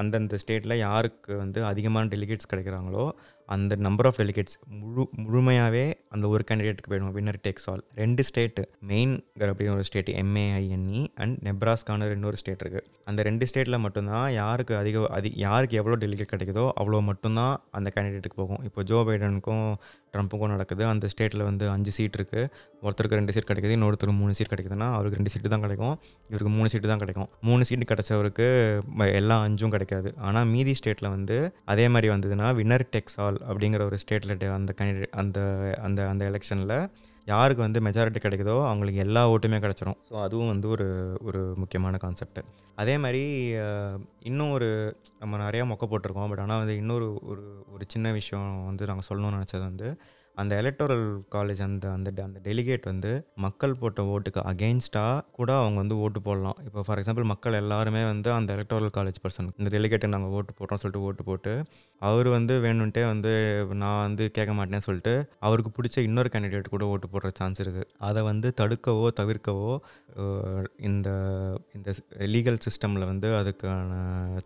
அந்தந்த 0.01 0.39
ஸ்டேட்டில் 0.43 0.75
யாருக்கு 0.85 1.33
வந்து 1.43 1.59
அதிகமான 1.71 2.09
டெலிகேட்ஸ் 2.15 2.49
கிடைக்கிறாங்களோ 2.53 3.05
அந்த 3.51 3.75
நம்பர் 3.75 4.05
ஆஃப் 4.05 4.19
டெலிகேட்ஸ் 4.19 4.55
முழு 4.67 5.09
முழுமையாகவே 5.15 5.93
அந்த 6.09 6.27
ஒரு 6.27 6.43
கேண்டிடேட்டுக்கு 6.51 6.89
போயிடும் 6.89 7.11
வின்னர் 7.11 7.39
டேக்ஸ் 7.43 7.65
ஆல் 7.65 7.83
ரெண்டு 7.95 8.23
ஸ்டேட்டு 8.23 8.63
மெயின்கிற 8.87 9.49
அப்படின்னு 9.49 9.73
ஒரு 9.73 9.83
ஸ்டேட் 9.83 10.09
எம்ஏஐஎன்இ 10.09 11.07
அண்ட் 11.15 11.37
நெப்ராஸ்கான 11.43 12.11
இன்னொரு 12.11 12.37
ஸ்டேட் 12.37 12.61
இருக்குது 12.61 12.85
அந்த 13.03 13.21
ரெண்டு 13.21 13.47
ஸ்டேட்டில் 13.53 13.79
மட்டும்தான் 13.79 14.31
யாருக்கு 14.33 14.77
அதிக 14.77 15.07
அதி 15.07 15.31
யாருக்கு 15.35 15.77
எவ்வளோ 15.77 15.95
டெலிகேட் 15.95 16.33
கிடைக்குதோ 16.35 16.69
அவ்வளோ 16.81 17.01
மட்டும்தான் 17.01 17.63
அந்த 17.71 17.91
கேண்டிடேட்டுக்கு 17.95 18.35
போகும். 18.35 18.63
இப்போ 18.63 18.83
ஜோ 18.83 19.03
பைடனுக்கும் 19.07 19.73
ட்ரம்ப்புக்கும் 20.13 20.47
நடக்குது. 20.47 20.85
அந்த 20.85 21.07
ஸ்டேட்டில் 21.17 21.43
வந்து 21.43 21.69
அஞ்சு 21.69 21.91
சீட் 21.91 22.15
இருக்குது 22.15 22.49
ஒருத்தருக்கு 22.81 23.19
ரெண்டு 23.19 23.31
சீட் 23.31 23.49
கிடைக்குது. 23.53 23.75
இன்னொருத்தருக்கு 23.77 24.17
மூணு 24.17 24.33
சீட் 24.33 24.47
கிடைக்குதுன்னா 24.47 24.87
அவருக்கு 24.93 25.13
ரெண்டு 25.13 25.29
சீட்டு 25.29 25.49
தான் 25.49 25.59
கிடைக்கும். 25.59 25.99
இவருக்கு 26.27 26.53
மூணு 26.53 26.69
சீட்டு 26.69 26.87
தான் 26.87 26.97
கிடைக்கும். 26.97 27.29
மூணு 27.41 27.65
சீட்டு 27.65 27.95
கிடைச்சவருக்கு 27.95 28.79
ம- 28.97 29.13
எல்லா 29.13 29.41
அஞ்சும் 29.41 29.69
கிடைக்காது. 29.69 30.13
ஆனால் 30.17 30.45
மீதி 30.45 30.75
ஸ்டேட்டில் 30.83 31.09
வந்து 31.09 31.55
அதே 31.65 31.87
மாதிரி 31.87 32.13
வந்ததுன்னா 32.13 32.55
வின்னர் 32.55 32.81
டெக்ஸ் 32.91 33.17
ஆல் 33.17 33.40
அப்படிங்கிற 33.49 33.81
ஒரு 33.89 33.97
ஸ்டேட்டில் 34.03 34.53
அந்த 34.57 34.73
கேண்டிடேட் 34.79 35.15
அந்த 35.21 35.39
அந்த 35.81 36.01
அந்த 36.09 36.23
எலெக்ஷனில் 36.31 36.75
யாருக்கு 37.27 37.61
வந்து 37.65 37.79
மெஜாரிட்டி 37.79 38.19
கிடைக்குதோ 38.21 38.55
அவங்களுக்கு 38.67 39.03
எல்லா 39.05 39.21
ஓட்டுமே 39.31 39.57
கிடச்சிரும். 39.63 39.97
ஸோ 40.09 40.13
அதுவும் 40.21 40.47
வந்து 40.47 40.67
ஒரு 40.69 40.87
ஒரு 41.21 41.41
முக்கியமான 41.57 41.97
கான்செப்ட் 41.97 42.39
அதே 42.75 42.95
மாதிரி 42.97 43.23
இன்னும் 44.29 44.51
ஒரு 44.51 44.69
நம்ம 45.19 45.49
நிறையா 45.49 45.65
மொக்க 45.71 45.85
போட்டிருக்கோம். 45.91 46.29
பட் 46.31 46.43
ஆனால் 46.45 46.61
வந்து 46.63 46.75
இன்னொரு 46.75 47.07
ஒரு 47.23 47.43
ஒரு 47.73 47.85
சின்ன 47.87 48.11
விஷயம் 48.11 48.49
வந்து 48.65 48.89
நாங்கள் 48.91 49.09
சொல்லணும்னு 49.09 49.39
நினச்சது 49.39 49.63
வந்து 49.69 49.89
அந்த 50.37 50.53
எலக்டோரல் 50.61 51.05
காலேஜ் 51.35 51.61
அந்த 51.67 51.85
அந்த 51.95 52.09
அந்த 52.27 52.39
டெலிகேட் 52.47 52.85
வந்து 52.89 53.11
மக்கள் 53.45 53.73
போட்ட 53.81 54.03
ஓட்டுக்கு 54.13 54.41
அகெயின்ஸ்டாக 54.51 55.21
கூட 55.37 55.49
அவங்க 55.61 55.77
வந்து 55.83 55.97
ஓட்டு 56.05 56.19
போடலாம். 56.27 56.57
இப்போ 56.67 56.83
ஃபார் 56.87 56.99
எக்ஸாம்பிள் 57.01 57.27
மக்கள் 57.31 57.57
எல்லாருமே 57.61 58.03
வந்து 58.11 58.29
அந்த 58.37 58.49
எலக்டோரல் 58.57 58.93
காலேஜ் 58.97 59.19
பர்சன் 59.23 59.49
இந்த 59.59 59.69
டெலிகேட்டை 59.75 60.09
நாங்கள் 60.15 60.33
ஓட்டு 60.37 60.53
போடுறோம்னு 60.59 60.83
சொல்லிட்டு 60.83 61.05
ஓட்டு 61.07 61.25
போட்டு 61.29 61.53
அவர் 62.09 62.29
வந்து 62.37 62.53
வேணும்ன்ட்டே 62.65 63.03
வந்து 63.13 63.33
நான் 63.83 64.03
வந்து 64.07 64.25
கேட்க 64.37 64.53
மாட்டேன்னு 64.59 64.87
சொல்லிட்டு 64.87 65.15
அவருக்கு 65.47 65.71
பிடிச்ச 65.77 65.97
இன்னொரு 66.07 66.31
கேண்டிடேட் 66.35 66.73
கூட 66.75 66.85
ஓட்டு 66.93 67.09
போடுற 67.13 67.31
சான்ஸ் 67.39 67.61
இருக்குது 67.65 67.89
அதை 68.09 68.23
வந்து 68.29 68.49
தடுக்கவோ 68.61 69.07
தவிர்க்கவோ 69.21 69.71
இந்த 70.89 71.09
இந்த 71.75 71.89
லீகல் 72.33 72.61
சிஸ்டமில் 72.65 73.09
வந்து 73.11 73.27
அதுக்கான 73.41 73.99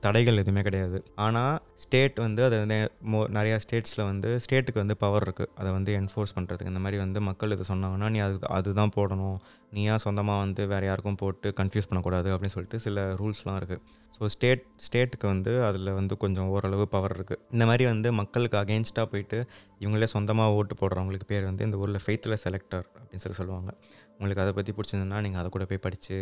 தடைகள் 0.06 0.42
எதுவுமே 0.42 0.62
கிடையாது. 0.68 0.98
ஆனால் 1.26 1.56
ஸ்டேட் 1.84 2.20
வந்து 2.26 2.42
அதை 2.48 2.58
வந்து 2.64 2.78
மோ 3.14 3.22
நிறையா 3.38 3.58
ஸ்டேட்ஸில் 3.64 4.08
வந்து 4.12 4.30
ஸ்டேட்டுக்கு 4.46 4.84
வந்து 4.84 4.98
பவர் 5.04 5.26
இருக்குது 5.28 5.52
அதை 5.60 5.70
வந்து 5.78 5.92
என்ஃபோர்ஸ் 6.00 6.36
பண்ணுறதுக்கு 6.38 6.72
இந்த 6.74 6.82
மாதிரி 6.86 6.98
வந்து 7.04 7.20
மக்கள் 7.30 7.54
இதை 7.56 7.66
சொன்னாங்கன்னா 7.72 8.08
நீ 8.16 8.20
அது 8.28 8.38
அதுதான் 8.58 8.94
போடணும். 8.98 9.38
நீ 9.76 9.82
ஏன் 9.94 10.04
சொந்தமாக 10.06 10.44
வந்து 10.46 10.64
வேறு 10.74 10.86
யாருக்கும் 10.90 11.20
போட்டு 11.22 11.48
கன்ஃபியூஸ் 11.60 11.88
பண்ணக்கூடாது 11.90 12.30
அப்படின்னு 12.34 12.56
சொல்லிட்டு 12.56 12.80
சில 12.86 13.06
ரூல்ஸ்லாம் 13.22 13.58
இருக்குது 13.62 13.82
ஸோ 14.18 14.28
ஸ்டேட் 14.36 14.62
ஸ்டேட்டுக்கு 14.86 15.28
வந்து 15.34 15.54
அதில் 15.68 15.92
வந்து 16.00 16.14
கொஞ்சம் 16.24 16.50
ஓரளவு 16.56 16.86
பவர் 16.94 17.16
இருக்குது 17.18 17.42
இந்த 17.56 17.64
மாதிரி 17.70 17.86
வந்து 17.92 18.10
மக்களுக்கு 18.20 18.58
அகேன்ஸ்டாக 18.62 19.08
போயிட்டு 19.14 19.40
இவங்களே 19.84 20.08
சொந்தமாக 20.16 20.58
ஓட்டு 20.60 20.76
போடுறவங்களுக்கு 20.82 21.28
பேர் 21.32 21.50
வந்து 21.50 21.66
இந்த 21.68 21.78
ஊரில் 21.84 22.04
ஃபெய்த்தில் 22.06 22.42
செலக்டர் 22.46 22.86
அப்படின்னு 23.00 23.24
சொல்லி 23.26 23.40
சொல்லுவாங்க. 23.42 23.72
உங்களுக்கு 24.20 24.44
அதை 24.44 24.54
பற்றி 24.58 24.74
பிடிச்சிருந்ததுன்னா 24.76 25.20
நீங்கள் 25.26 25.42
அதை 25.42 25.50
கூட 25.56 25.66
போய் 25.70 25.82
படித்து 25.86 26.16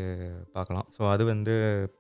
பார்க்கலாம். 0.58 0.88
ஸோ 0.98 1.02
அது 1.14 1.24
வந்து 1.32 1.54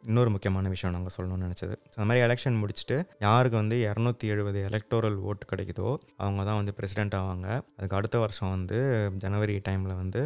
இன்னொரு 0.10 0.30
முக்கியமான 0.36 0.70
விஷயம் 0.76 0.96
நாங்கள் 0.96 1.16
சொல்லணும்னு 1.18 1.48
நினச்சது. 1.48 1.76
ஸோ 1.92 1.96
அந்த 2.00 2.08
மாதிரி 2.12 2.26
எலெக்ஷன் 2.28 2.60
முடிச்சுட்டு 2.62 2.98
யாருக்கு 3.28 3.58
வந்து 3.62 3.78
இரநூத்தி 3.90 4.28
எழுபது 4.36 4.62
எலக்டோரல் 4.70 5.20
ஓட்டு 5.30 5.48
கிடைக்குதோ 5.52 5.90
அவங்க 6.24 6.44
தான் 6.50 6.60
வந்து 6.62 6.76
பிரசிடென்ட் 6.80 7.18
ஆவாங்க. 7.22 7.48
அதுக்கு 7.78 7.98
அடுத்த 8.00 8.18
வருஷம் 8.26 8.54
வந்து 8.58 8.80
ஜனவரி 9.26 9.58
டைமில் 9.70 10.00
வந்து 10.04 10.24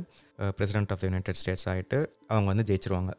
president 0.58 0.92
of 0.94 1.00
the 1.02 1.06
United 1.10 1.40
States 1.40 1.68
ஆகிட்டு 1.72 1.98
அவங்க 2.34 2.48
வந்து 2.52 2.66
ஜெயிச்சிருவாங்க. 2.70 3.12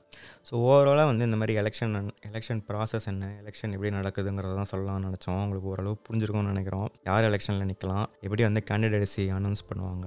ஸோ 0.49 0.53
ஓவராலாக 0.67 1.07
வந்து 1.11 1.25
இந்த 1.29 1.39
மாதிரி 1.41 1.55
எலெக்ஷன் 1.63 1.95
எலெக்ஷன் 2.29 2.61
ப்ராசஸ் 2.69 3.07
என்ன 3.13 3.31
எலெக்ஷன் 3.43 3.73
எப்படி 3.77 3.91
நடக்குதுங்கிறத 3.99 4.53
தான் 4.61 4.71
சொல்லலாம்னு 4.73 5.07
நினச்சோம். 5.09 5.41
உங்களுக்கு 5.45 5.71
ஓரளவு 5.73 5.97
புரிஞ்சிருக்கும்னு 6.09 6.53
நினைக்கிறோம். 6.55 6.89
யார் 7.09 7.27
எலெக்ஷனில் 7.31 7.69
நிற்கலாம் 7.71 8.07
எப்படி 8.27 8.45
வந்து 8.49 8.63
கேண்டிடேட்ஸி 8.71 9.25
அனௌன்ஸ் 9.39 9.65
பண்ணுவாங்க? 9.71 10.07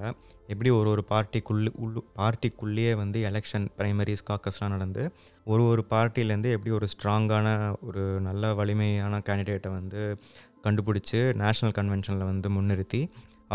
எப்படி 0.54 0.70
ஒரு 0.78 0.90
ஒரு 0.94 1.04
பார்ட்டிக்குள்ளே 1.12 1.74
உள்ளு 1.86 2.02
பார்ட்டிக்குள்ளேயே 2.20 2.94
வந்து 3.02 3.20
எலெக்ஷன் 3.32 3.68
ப்ரைமரிஸ் 3.80 4.26
காக்கஸ்லாம் 4.30 4.74
நடந்து 4.76 5.04
ஒரு 5.52 5.66
ஒரு 5.74 5.84
பார்ட்டிலேருந்து 5.94 6.52
எப்படி 6.58 6.74
ஒரு 6.80 6.88
ஸ்ட்ராங்கான 6.94 7.48
ஒரு 7.90 8.04
நல்ல 8.30 8.54
வலிமையான 8.62 9.22
கேண்டிடேட்டை 9.30 9.72
வந்து 9.80 10.02
கண்டுபிடிச்சி 10.66 11.20
நேஷ்னல் 11.44 11.76
கன்வென்ஷனில் 11.78 12.30
வந்து 12.32 12.48
முன்னிறுத்தி 12.56 13.00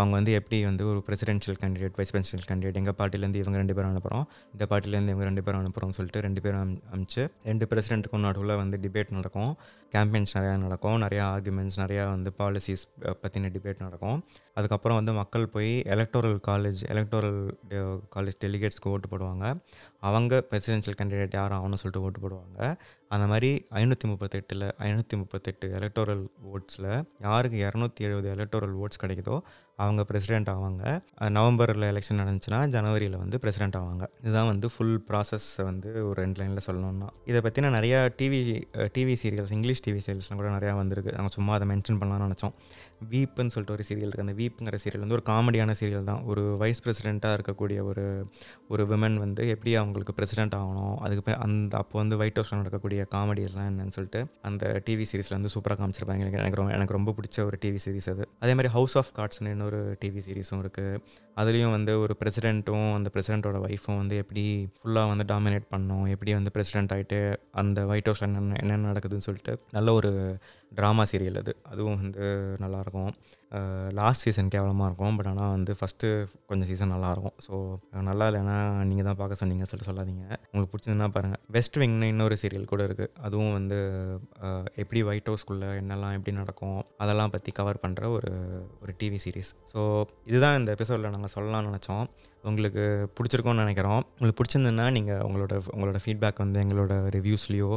அவங்க 0.01 0.15
வந்து 0.19 0.33
எப்படி 0.39 0.57
வந்து 0.69 0.85
ஒரு 0.93 1.01
presidential 1.07 1.59
candidate 1.63 1.97
vice 1.99 2.13
presidential 2.15 2.47
candidate 2.49 2.79
எங்கள் 2.81 2.97
பார்ட்டிலேருந்து 3.01 3.41
இவங்க 3.43 3.57
ரெண்டு 3.63 3.77
பேரும் 3.77 3.93
அனுப்புகிறோம் 3.93 4.27
இந்த 4.55 4.65
பார்ட்டிலேருந்து 4.71 5.13
இவங்க 5.15 5.27
ரெண்டு 5.31 5.45
பேரும் 5.47 5.61
அனுப்புகிறோம்னு 5.63 5.97
சொல்லிட்டு 5.99 6.23
ரெண்டு 6.27 6.41
பேரும் 6.45 6.63
அம் 6.65 6.75
அமிச்சு 6.95 7.23
ரெண்டு 7.51 7.67
பிரசிடென்ட்டுக்கும் 7.71 8.27
நடுவில் 8.29 8.55
வந்து 8.63 8.79
டிபேட் 8.85 9.17
நடக்கும். 9.19 9.53
கேம்பெயின்ஸ் 9.95 10.35
நிறையா 10.37 10.55
நடக்கும். 10.65 10.97
நிறையா 11.05 11.25
ஆர்குமெண்ட்ஸ் 11.35 11.79
நிறையா 11.83 12.05
வந்து 12.15 12.31
பாலிசிஸ் 12.41 12.85
பற்றின 13.23 13.51
டிபேட் 13.57 13.85
நடக்கும். 13.87 14.19
அதுக்கப்புறம் 14.59 14.99
வந்து 15.01 15.13
மக்கள் 15.21 15.47
போய் 15.55 15.73
எலக்டோரல் 15.95 16.39
காலேஜ் 16.49 16.83
எலக்டோரல் 16.95 17.41
காலேஜ் 18.15 18.39
டெலிகேட்ஸ்க்கு 18.45 18.93
ஓட்டு 18.95 19.09
போடுவாங்க. 19.13 19.47
அவங்க 20.09 20.35
பிரசிடென்ஷியல் 20.51 20.99
கேண்டிடேட் 20.99 21.37
யார் 21.39 21.55
ஆகணும்னு 21.59 21.81
சொல்லிட்டு 21.83 22.05
ஓட்டு 22.07 22.21
போடுவாங்க. 22.25 22.59
அந்த 23.15 23.25
மாதிரி 23.31 23.51
ஐநூற்றி 23.81 24.07
முப்பத்தெட்டில் 24.13 24.65
ஐநூற்றி 24.87 25.17
முப்பத்தெட்டு 25.21 25.67
எலக்டோரல் 25.79 26.25
ஓட்ஸில் 26.53 26.91
யாருக்கு 27.27 27.59
இரநூத்தி 27.67 28.07
எழுபது 28.07 28.29
எலக்டோரல் 28.37 28.75
ஓட்ஸ் 28.85 29.03
கிடைக்குதோ 29.03 29.37
அவங்க 29.85 30.03
பிரசிடெண்ட் 30.11 30.49
ஆவாங்க. 30.53 30.83
நவம்பரில் 31.37 31.87
எலெக்ஷன் 31.93 32.21
நடந்துச்சுன்னா 32.23 32.61
ஜனவரியில் 32.75 33.17
வந்து 33.23 33.37
பிரசிடெண்ட் 33.43 33.77
ஆவாங்க. 33.81 34.05
இதுதான் 34.23 34.49
வந்து 34.53 34.69
ஃபுல் 34.75 34.99
ப்ராசஸ் 35.09 35.49
வந்து 35.69 35.91
ஒரு 36.09 36.17
ரெண்டு 36.23 36.41
லைனில் 36.41 36.67
சொல்லணும்னா. 36.69 37.09
இதை 37.31 37.41
பற்றின 37.47 37.73
நிறையா 37.79 38.01
TV 38.21 38.41
TV 38.97 39.15
serials 39.23 39.55
English 39.59 39.83
TV 39.87 40.01
சீரியல்ஸ்லாம் 40.07 40.41
கூட 40.43 40.51
நிறையா 40.59 40.75
வந்திருக்கு. 40.83 41.15
நாங்கள் 41.19 41.37
சும்மா 41.39 41.55
அதை 41.59 41.69
மென்ஷன் 41.73 42.01
பண்ணலாம்னு 42.03 42.29
நினச்சோம். 42.29 42.55
வீப்புன்னு 43.13 43.53
சொல்லிட்டு 43.55 43.75
ஒரு 43.77 43.85
சீரியல் 43.89 44.09
இருக்குது 44.09 44.27
அந்த 44.27 44.37
வீப்புங்கிற 44.39 44.77
சீரியல் 44.85 45.03
வந்து 45.05 45.17
ஒரு 45.17 45.25
காமெடியான 45.31 45.73
சீரியல் 45.81 46.09
தான். 46.11 46.23
ஒரு 46.33 46.43
வைஸ் 46.63 46.83
பிரசிடெண்ட்டாக 46.85 47.37
இருக்கக்கூடிய 47.39 47.79
ஒரு 47.91 48.05
ஒரு 48.75 48.85
விமன் 48.93 49.17
வந்து 49.25 49.43
எப்படி 49.55 49.73
அவங்களுக்கு 49.81 50.15
பிரசிடெண்ட் 50.19 50.55
ஆகணும்? 50.61 50.97
அதுக்கு 51.05 51.35
அந்த 51.47 51.77
அப்போ 51.83 51.97
வந்து 52.03 52.19
ஒயிட் 52.21 52.39
ஹவுஸில் 52.39 52.61
நடக்கக்கூடிய 52.61 53.07
காமெடியெல்லாம் 53.15 53.69
என்னன்னு 53.71 53.95
சொல்லிட்டு 53.97 54.23
அந்த 54.51 54.65
டிவி 54.87 55.05
சீரிஸில் 55.11 55.37
வந்து 55.39 55.53
சூப்பராக 55.55 55.79
காமிச்சிருப்பாங்க. 55.83 56.23
எனக்கு 56.25 56.41
எனக்கு 56.43 56.61
ரொம்ப 56.61 56.73
எனக்கு 56.79 56.97
ரொம்ப 56.99 57.15
பிடிச்ச 57.19 57.45
ஒரு 57.49 57.59
டிவி 57.65 57.81
சீரிஸ் 57.87 58.11
அது. 58.15 58.27
அதே 58.45 58.55
மாதிரி 58.59 58.73
ஹவுஸ் 58.79 58.97
ஆஃப் 59.03 59.13
கார்ட்ஸ்னு 59.19 59.53
இன்னொரு 59.55 59.65
ஒரு 59.67 59.81
டிவி 60.01 60.21
சீரிஸும் 60.27 60.63
இருக்குது 60.63 61.01
அதுலேயும் 61.37 61.75
வந்து 61.75 61.93
ஒரு 62.01 62.15
பிரசிடெண்ட்டும் 62.21 62.89
அந்த 62.95 63.11
பிரசிடெண்ட்டோட 63.15 63.59
ஒய்ஃபும் 63.67 63.99
வந்து 63.99 64.17
எப்படி 64.17 64.45
ஃபுல்லாக 64.77 65.13
வந்து 65.13 65.27
டாமினேட் 65.33 65.67
பண்ணோம் 65.71 66.07
எப்படி 66.09 66.33
வந்து 66.35 66.53
பிரசிடென்ட் 66.53 66.93
ஆகிட்டு 66.93 67.21
அந்த 67.55 67.87
ஒயிட் 67.87 68.05
ஹவுஸ் 68.05 68.23
என்னென்ன 68.23 68.61
என்னென்ன 68.63 68.91
நடக்குதுன்னு 68.93 69.29
சொல்லிட்டு 69.29 69.55
நல்ல 69.71 69.93
ஒரு 69.93 70.13
ட்ராமா 70.79 71.05
சீரியல் 71.11 71.41
அது. 71.43 71.53
அதுவும் 71.73 71.99
வந்து 72.03 72.25
நல்லாயிருக்கும். 72.63 73.11
லாஸ்ட் 73.99 74.25
சீசன் 74.27 74.51
கேவலமாக 74.55 74.89
இருக்கும். 74.91 75.15
பட் 75.19 75.29
ஆனால் 75.33 75.53
வந்து 75.57 75.73
ஃபஸ்ட்டு 75.79 76.09
கொஞ்சம் 76.51 76.69
சீசன் 76.71 76.93
நல்லாயிருக்கும். 76.95 77.37
ஸோ 77.47 77.55
நல்லா 78.09 78.27
இல்லைன்னா 78.31 78.57
நீங்கள் 78.91 79.07
தான் 79.09 79.19
பார்க்க 79.21 79.41
சொன்னீங்க. 79.43 79.65
சொல்லிட்டு 79.71 79.91
சொல்லாதீங்க. 79.91 80.25
உங்களுக்கு 80.51 80.73
பிடிச்சதுன்னா 80.75 81.09
பாருங்கள் 81.17 81.43
வெஸ்ட் 81.57 81.79
விங்னு 81.83 82.11
இன்னொரு 82.15 82.37
சீரியல் 82.43 82.71
கூட 82.73 82.83
இருக்குது 82.89 83.13
அதுவும் 83.29 83.55
வந்து 83.59 83.79
எப்படி 84.83 85.03
ஒயிட் 85.11 85.31
ஹவுஸ்க்குள்ளே 85.33 85.71
என்னெல்லாம் 85.83 86.17
எப்படி 86.19 86.35
நடக்கும் 86.43 86.81
அதெல்லாம் 87.05 87.35
பற்றி 87.37 87.53
கவர் 87.61 87.83
பண்ணுற 87.85 88.11
ஒரு 88.17 88.33
ஒரு 88.83 88.95
டிவி 89.03 89.21
சீரீஸ் 89.27 89.53
ஸோ 89.75 89.81
இதுதான் 90.31 90.59
இந்த 90.61 90.71
எபிசோடில் 90.79 91.15
நாங்கள் 91.17 91.35
சொல்லலாம்னு 91.37 91.71
நினச்சோம். 91.73 92.07
உங்களுக்கு 92.51 92.85
பிடிச்சிருக்கோன்னு 93.17 93.63
நினைக்கிறோம். 93.65 94.03
உங்களுக்கு 94.15 94.39
பிடிச்சிருந்ததுன்னா 94.41 94.87
நீங்கள் 94.97 95.23
உங்களோட 95.27 95.55
உங்களோட 95.75 95.99
ஃபீட்பேக் 96.05 96.43
வந்து 96.45 96.59
எங்களோட 96.65 96.95
ரிவ்யூஸ்லேயோ 97.17 97.71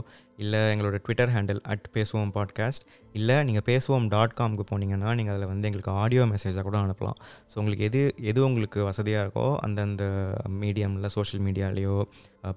இல்லை 0.43 0.59
எங்களோட 0.73 0.97
Twitter 1.05 1.31
handle 1.35 1.61
at 1.71 1.87
Pesuvom 1.95 2.31
podcast 2.35 2.83
இல்லை 3.19 3.37
நீங்கள் 3.47 3.65
பேசுவோம் 3.69 4.05
டாட் 4.13 4.35
காம்க்கு 4.39 4.63
போனீங்கன்னா 4.71 5.09
நீங்கள் 5.19 5.35
அதில் 5.35 5.51
வந்து 5.51 5.67
எங்களுக்கு 5.69 5.93
ஆடியோ 6.01 6.23
மெசேஜாக 6.33 6.63
கூட 6.67 6.77
அனுப்பலாம். 6.85 7.17
ஸோ 7.51 7.55
உங்களுக்கு 7.61 7.85
எது 7.89 8.01
எது 8.31 8.39
உங்களுக்கு 8.47 8.79
வசதியாக 8.89 9.23
இருக்கோ 9.25 9.45
அந்தந்த 9.67 10.03
மீடியமில் 10.61 11.13
சோஷியல் 11.17 11.43
மீடியாலேயோ 11.47 11.95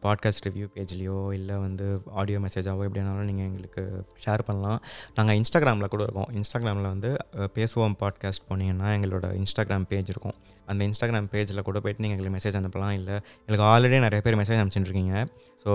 பாட்காஸ்ட் 0.05 0.45
ரிவ்யூ 0.49 0.67
பேஜ்லேயோ 0.75 1.19
இல்லை 1.39 1.57
வந்து 1.65 1.87
ஆடியோ 2.21 2.41
மெசேஜாவோ 2.45 2.83
எப்படினாலும் 2.89 3.29
நீங்கள் 3.31 3.49
எங்களுக்கு 3.51 3.83
ஷேர் 4.25 4.45
பண்ணலாம். 4.49 4.79
நாங்கள் 5.17 5.39
இன்ஸ்டாகிராமில் 5.41 5.93
கூட 5.95 6.03
இருக்கோம். 6.09 6.31
இன்ஸ்டாகிராமில் 6.41 6.93
வந்து 6.95 7.11
பேசுவோம் 7.59 7.97
பாட்காஸ்ட் 8.03 8.47
போனீங்கன்னா 8.51 8.91
எங்களோட 8.99 9.27
இன்ஸ்டாகிராம் 9.41 9.89
பேஜ் 9.93 10.13
இருக்கும். 10.15 10.37
அந்த 10.71 10.83
இன்ஸ்டாகிராம் 10.89 11.29
பேஜில் 11.33 11.67
கூட 11.69 11.79
போய்ட்டு 11.85 12.02
நீங்கள் 12.05 12.17
எங்களுக்கு 12.17 12.37
மெசேஜ் 12.39 12.59
அனுப்பலாம். 12.61 12.95
இல்லை 13.01 13.15
எங்களுக்கு 13.47 13.67
ஆல்ரெடி 13.73 13.99
நிறைய 14.07 14.21
பேர் 14.27 14.39
மெசேஜ் 14.43 14.61
அனுப்பிச்சுட்டுருக்கீங்க 14.61 15.15
ஸோ 15.65 15.73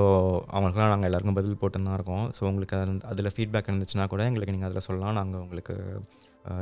அவங்களுக்குலாம் 0.54 0.94
நாங்கள் 0.94 1.10
எல்லாருக்கும் 1.10 1.40
பதில் 1.40 1.60
போட்டுன்னு 1.62 1.88
தான் 1.90 1.98
இருக்கோம். 2.00 2.26
ஸோ 2.38 2.42
உங்களுக்கு 2.52 2.76
அதில் 2.80 3.04
அதில் 3.12 3.34
ஃபீட்பேக் 3.36 3.70
இருந்துச்சுன்னா 3.72 4.06
கூட 4.14 4.22
எங்களுக்கு 4.30 4.56
நீங்கள் 4.56 4.70
அதில் 4.70 4.86
சொல்லலாம். 4.88 5.18
நாங்கள் 5.20 5.42
உங்களுக்கு 5.46 5.76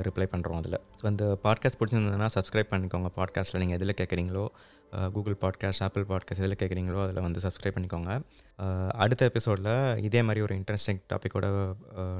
ரிப்ளை 0.07 0.25
பண்ணுறோம் 0.33 0.59
அதில். 0.61 0.77
ஸோ 0.99 1.03
அந்த 1.11 1.23
பாட்காஸ்ட் 1.43 1.79
பிடிச்சிருந்ததுன்னா 1.79 2.27
சப்ஸ்கிரைப் 2.35 2.69
பண்ணிக்கோங்க. 2.73 3.09
பாட்காஸ்ட்டில் 3.17 3.61
நீங்கள் 3.63 3.77
எதில் 3.79 3.97
கேட்குறீங்களோ 3.99 4.45
கூகுள் 5.15 5.35
பாட்காஸ்ட் 5.41 5.83
ஆப்பிள் 5.85 6.05
பாட்காஸ்ட் 6.09 6.41
எதில் 6.41 6.57
கேட்குறீங்களோ 6.61 6.99
அதில் 7.03 7.25
வந்து 7.25 7.39
சப்ஸ்கிரைப் 7.45 7.75
பண்ணிக்கோங்க. 7.75 8.11
அடுத்த 9.03 9.21
எபிசோடில் 9.29 9.71
இதே 10.07 10.21
மாதிரி 10.21 10.43
ஒரு 10.45 10.53
இன்ட்ரெஸ்டிங் 10.59 11.01
டாப்பிக்கோட 11.11 11.45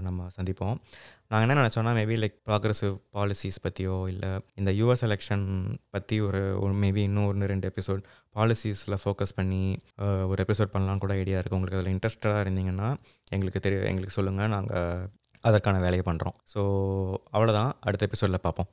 நம்ம 0.08 0.28
சந்திப்போம். 0.38 0.78
நாங்கள் 1.32 1.46
என்ன 1.48 1.56
நினச்சோன்னா 1.62 1.94
மேபி 2.00 2.16
லைக் 2.24 2.38
ப்ராக்ரஸிவ் 2.48 2.96
பாலிசிஸ் 3.18 3.62
பற்றியோ 3.66 3.96
இல்லை 4.14 4.32
இந்த 4.56 4.72
யூஎஸ் 4.72 5.06
எலெக்ஷன் 5.08 5.46
பற்றி 5.90 6.18
ஒரு 6.22 6.74
மேபி 6.84 7.04
இன்னும் 7.10 7.30
ஒன்று 7.32 7.52
ரெண்டு 7.54 7.70
எபிசோட் 7.72 8.04
பாலிசிஸில் 8.36 9.00
ஃபோக்கஸ் 9.04 9.36
பண்ணி 9.40 9.64
ஒரு 10.32 10.40
எபிசோட் 10.46 10.74
பண்ணலாம் 10.76 11.04
கூட 11.06 11.14
ஐடியா 11.24 11.40
இருக்குது 11.40 11.60
உங்களுக்கு 11.60 11.80
அதில் 11.80 11.94
இன்ட்ரெஸ்டடாக 11.96 12.44
இருந்தீங்கன்னா 12.46 12.90
எங்களுக்கு 13.32 13.60
தெரிய 13.60 13.82
எங்களுக்கு 13.92 14.18
சொல்லுங்கள் 14.20 14.54
நாங்கள் 14.56 15.08
அதற்கான 15.44 15.80
வேலையை 15.80 16.04
பண்ணுறோம் 16.08 16.38
ஸோ 16.54 16.62
அவ்வளோதான் 17.36 17.72
அடுத்த 17.80 18.08
எபிசோடில் 18.10 18.44
பார்ப்போம். 18.44 18.72